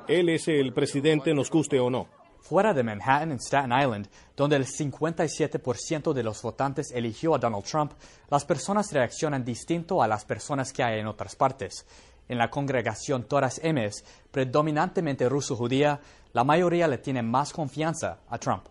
[0.07, 2.07] Él es el presidente, nos guste o no.
[2.47, 7.63] Fuera de Manhattan, en Staten Island, donde el 57% de los votantes eligió a Donald
[7.63, 7.93] Trump,
[8.29, 11.87] las personas reaccionan distinto a las personas que hay en otras partes.
[12.29, 15.99] En la congregación Toras Emes, predominantemente ruso-judía,
[16.33, 18.67] la mayoría le tiene más confianza a Trump.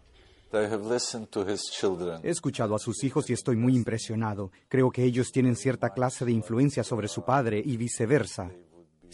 [2.22, 4.52] He escuchado a sus hijos y estoy muy impresionado.
[4.68, 8.52] Creo que ellos tienen cierta clase de influencia sobre su padre y viceversa.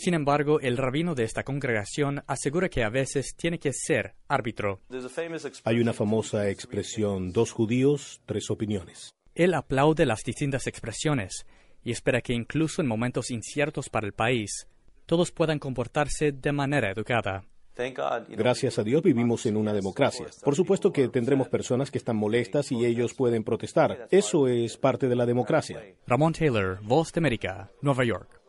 [0.01, 4.81] Sin embargo, el rabino de esta congregación asegura que a veces tiene que ser árbitro.
[5.65, 9.11] Hay una famosa expresión, dos judíos, tres opiniones.
[9.35, 11.45] Él aplaude las distintas expresiones
[11.85, 14.67] y espera que incluso en momentos inciertos para el país,
[15.05, 17.45] todos puedan comportarse de manera educada.
[18.29, 20.27] Gracias a Dios vivimos en una democracia.
[20.43, 24.09] Por supuesto que tendremos personas que están molestas y ellos pueden protestar.
[24.11, 25.83] Eso es parte de la democracia.
[26.07, 28.40] Ramón Taylor, Voz de América, Nueva York.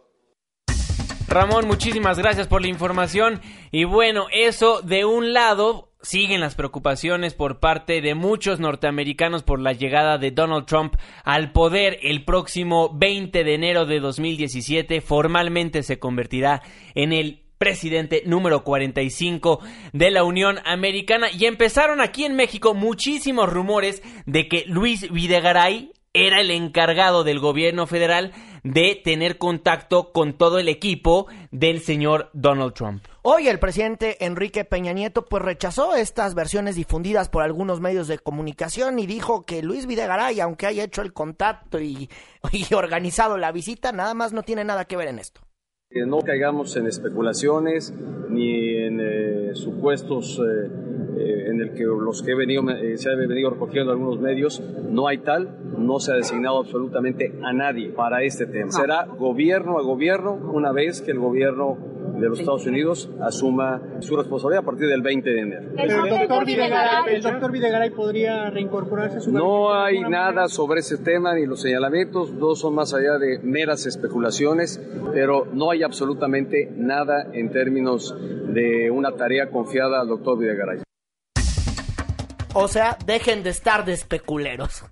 [1.31, 3.39] Ramón, muchísimas gracias por la información.
[3.71, 9.61] Y bueno, eso de un lado, siguen las preocupaciones por parte de muchos norteamericanos por
[9.61, 14.99] la llegada de Donald Trump al poder el próximo 20 de enero de 2017.
[14.99, 16.63] Formalmente se convertirá
[16.95, 19.61] en el presidente número 45
[19.93, 21.27] de la Unión Americana.
[21.31, 27.39] Y empezaron aquí en México muchísimos rumores de que Luis Videgaray era el encargado del
[27.39, 28.33] gobierno federal
[28.63, 33.03] de tener contacto con todo el equipo del señor Donald Trump.
[33.23, 38.19] Hoy el presidente Enrique Peña Nieto pues rechazó estas versiones difundidas por algunos medios de
[38.19, 42.09] comunicación y dijo que Luis Videgaray, aunque haya hecho el contacto y,
[42.51, 45.41] y organizado la visita, nada más no tiene nada que ver en esto.
[45.89, 47.93] Que no caigamos en especulaciones
[48.29, 50.69] ni en eh, supuestos eh,
[51.21, 54.61] eh, en el que los que he venido, eh, se han venido recogiendo algunos medios.
[54.89, 58.71] No hay tal, no se ha designado absolutamente a nadie para este tema.
[58.71, 61.77] Será gobierno a gobierno una vez que el gobierno
[62.19, 65.69] de los Estados Unidos asuma su responsabilidad a partir del 20 de enero.
[65.77, 70.97] El doctor Videgaray, el doctor Videgaray podría reincorporarse a su No hay nada sobre ese
[70.97, 74.81] tema ni los señalamientos, no son más allá de meras especulaciones,
[75.13, 78.15] pero no hay absolutamente nada en términos
[78.53, 80.81] de una tarea confiada al doctor Videgaray.
[82.53, 84.83] O sea, dejen de estar de especuleros.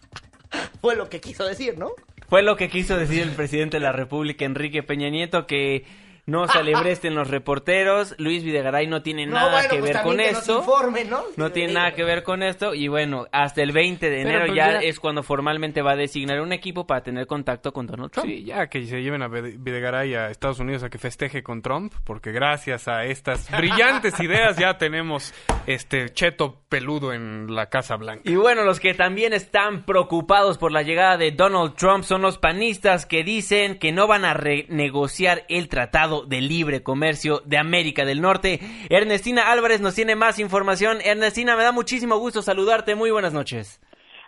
[0.80, 1.90] Fue lo que quiso decir, ¿no?
[2.28, 5.84] Fue lo que quiso decir el presidente de la República, Enrique Peña Nieto, que
[6.26, 8.14] no se alebresten los reporteros.
[8.18, 10.58] Luis Videgaray no tiene No, nada bueno, que pues ver con esto.
[10.58, 11.22] informe, ¿no?
[11.36, 12.74] No tiene nada que ver con esto.
[12.74, 15.92] Y bueno, hasta el 20 de Pero, enero pues, ya ya- es cuando formalmente va
[15.92, 18.26] a designar un equipo para tener contacto con Donald Trump.
[18.28, 21.62] Sí, ya que se lleven a Vide- Videgaray a Estados Unidos a que festeje con
[21.62, 25.32] Trump, porque gracias a estas brillantes ideas ya tenemos
[25.66, 28.22] este cheto peludo en la Casa Blanca.
[28.24, 32.38] Y bueno, los que también están preocupados por la llegada de Donald Trump son los
[32.38, 38.04] panistas que dicen que no van a renegociar el Tratado de Libre Comercio de América
[38.04, 38.60] del Norte.
[38.88, 40.98] Ernestina Álvarez nos tiene más información.
[41.04, 42.94] Ernestina, me da muchísimo gusto saludarte.
[42.94, 43.80] Muy buenas noches.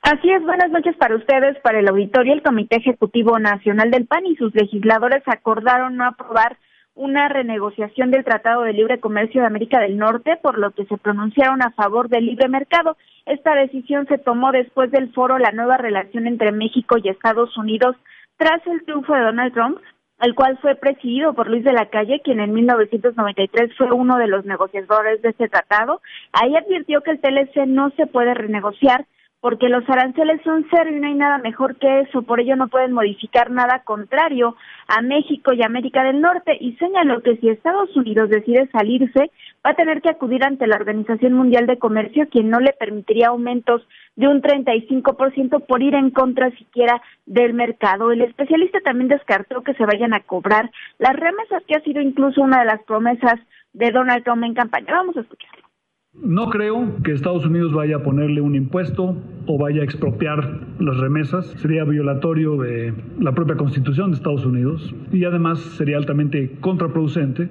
[0.02, 2.32] Así es, buenas noches para ustedes, para el auditorio.
[2.32, 6.56] El Comité Ejecutivo Nacional del PAN y sus legisladores acordaron no aprobar
[6.94, 10.98] una renegociación del Tratado de Libre Comercio de América del Norte, por lo que se
[10.98, 12.96] pronunciaron a favor del libre mercado.
[13.24, 17.94] Esta decisión se tomó después del foro La nueva relación entre México y Estados Unidos
[18.36, 19.78] tras el triunfo de Donald Trump,
[20.20, 24.26] el cual fue presidido por Luis de la Calle, quien en 1993 fue uno de
[24.26, 26.00] los negociadores de este tratado.
[26.32, 29.06] Ahí advirtió que el TLC no se puede renegociar
[29.40, 32.68] porque los aranceles son cero y no hay nada mejor que eso, por ello no
[32.68, 34.56] pueden modificar nada contrario
[34.88, 39.30] a México y América del Norte y señaló que si Estados Unidos decide salirse,
[39.64, 43.28] va a tener que acudir ante la Organización Mundial de Comercio, quien no le permitiría
[43.28, 43.86] aumentos
[44.16, 48.10] de un 35% por ir en contra siquiera del mercado.
[48.10, 52.42] El especialista también descartó que se vayan a cobrar las remesas, que ha sido incluso
[52.42, 53.38] una de las promesas
[53.72, 54.94] de Donald Trump en campaña.
[54.94, 55.67] Vamos a escucharlo.
[56.14, 60.96] No creo que Estados Unidos vaya a ponerle un impuesto o vaya a expropiar las
[60.98, 61.46] remesas.
[61.58, 67.48] Sería violatorio de la propia Constitución de Estados Unidos y además sería altamente contraproducente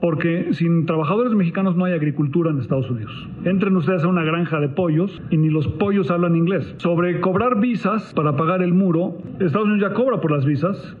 [0.00, 3.28] porque sin trabajadores mexicanos no hay agricultura en Estados Unidos.
[3.44, 6.74] Entren ustedes a una granja de pollos y ni los pollos hablan inglés.
[6.78, 10.96] Sobre cobrar visas para pagar el muro, Estados Unidos ya cobra por las visas.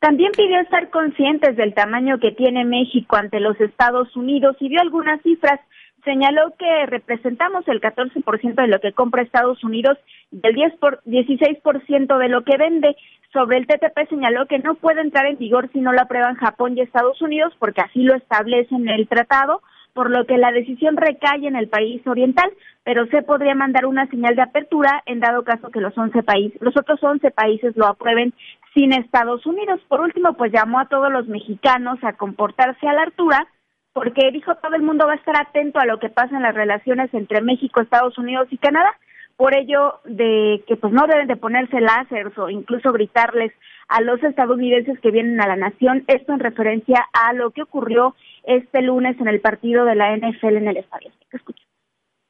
[0.00, 4.80] También pidió estar conscientes del tamaño que tiene México ante los Estados Unidos y dio
[4.80, 5.60] algunas cifras.
[6.04, 9.96] Señaló que representamos el 14% de lo que compra Estados Unidos
[10.30, 12.94] y el 10 por, 16% de lo que vende.
[13.32, 16.76] Sobre el TTP señaló que no puede entrar en vigor si no lo aprueban Japón
[16.76, 19.62] y Estados Unidos porque así lo establece en el tratado,
[19.94, 22.52] por lo que la decisión recae en el país oriental,
[22.84, 26.60] pero se podría mandar una señal de apertura en dado caso que los 11 países,
[26.60, 28.34] los otros 11 países lo aprueben
[28.74, 29.80] sin Estados Unidos.
[29.88, 33.46] Por último, pues llamó a todos los mexicanos a comportarse a la altura
[33.94, 36.54] porque dijo todo el mundo va a estar atento a lo que pasa en las
[36.54, 38.92] relaciones entre México, Estados Unidos y Canadá.
[39.36, 43.52] Por ello, de que pues no deben de ponerse láseres o incluso gritarles
[43.88, 48.14] a los estadounidenses que vienen a la nación, esto en referencia a lo que ocurrió
[48.44, 51.10] este lunes en el partido de la NFL en el estadio.
[51.32, 51.62] Escucha.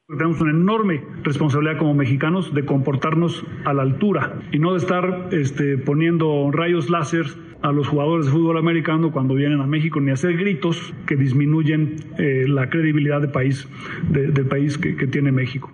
[0.07, 5.29] Tenemos una enorme responsabilidad como mexicanos de comportarnos a la altura y no de estar
[5.33, 7.25] este, poniendo rayos láser
[7.63, 11.97] a los jugadores de fútbol americano cuando vienen a México ni hacer gritos que disminuyen
[12.19, 13.67] eh, la credibilidad de país,
[14.11, 15.73] de- del país que, que tiene México.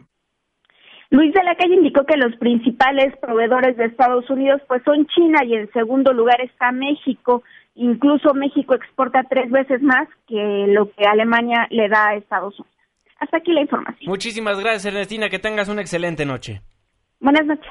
[1.10, 5.44] Luis de la Calle indicó que los principales proveedores de Estados Unidos pues son China
[5.44, 7.42] y en segundo lugar está México
[7.76, 12.79] Incluso México exporta tres veces más que lo que Alemania le da a Estados Unidos.
[13.20, 14.08] Hasta aquí la información.
[14.08, 15.28] Muchísimas gracias, Ernestina.
[15.28, 16.62] Que tengas una excelente noche.
[17.20, 17.70] Buenas noches.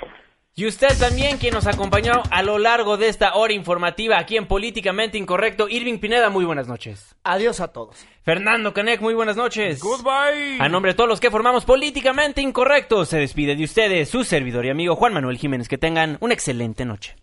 [0.55, 4.45] Y usted también, quien nos acompañó a lo largo de esta hora informativa aquí en
[4.45, 5.69] Políticamente Incorrecto.
[5.69, 7.15] Irving Pineda, muy buenas noches.
[7.23, 8.05] Adiós a todos.
[8.23, 9.79] Fernando Canek, muy buenas noches.
[9.79, 10.57] Goodbye.
[10.59, 14.65] A nombre de todos los que formamos Políticamente Incorrecto, se despide de ustedes su servidor
[14.65, 15.69] y amigo Juan Manuel Jiménez.
[15.69, 17.15] Que tengan una excelente noche.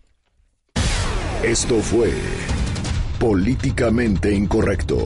[1.43, 2.11] Esto fue
[3.19, 5.05] Políticamente Incorrecto.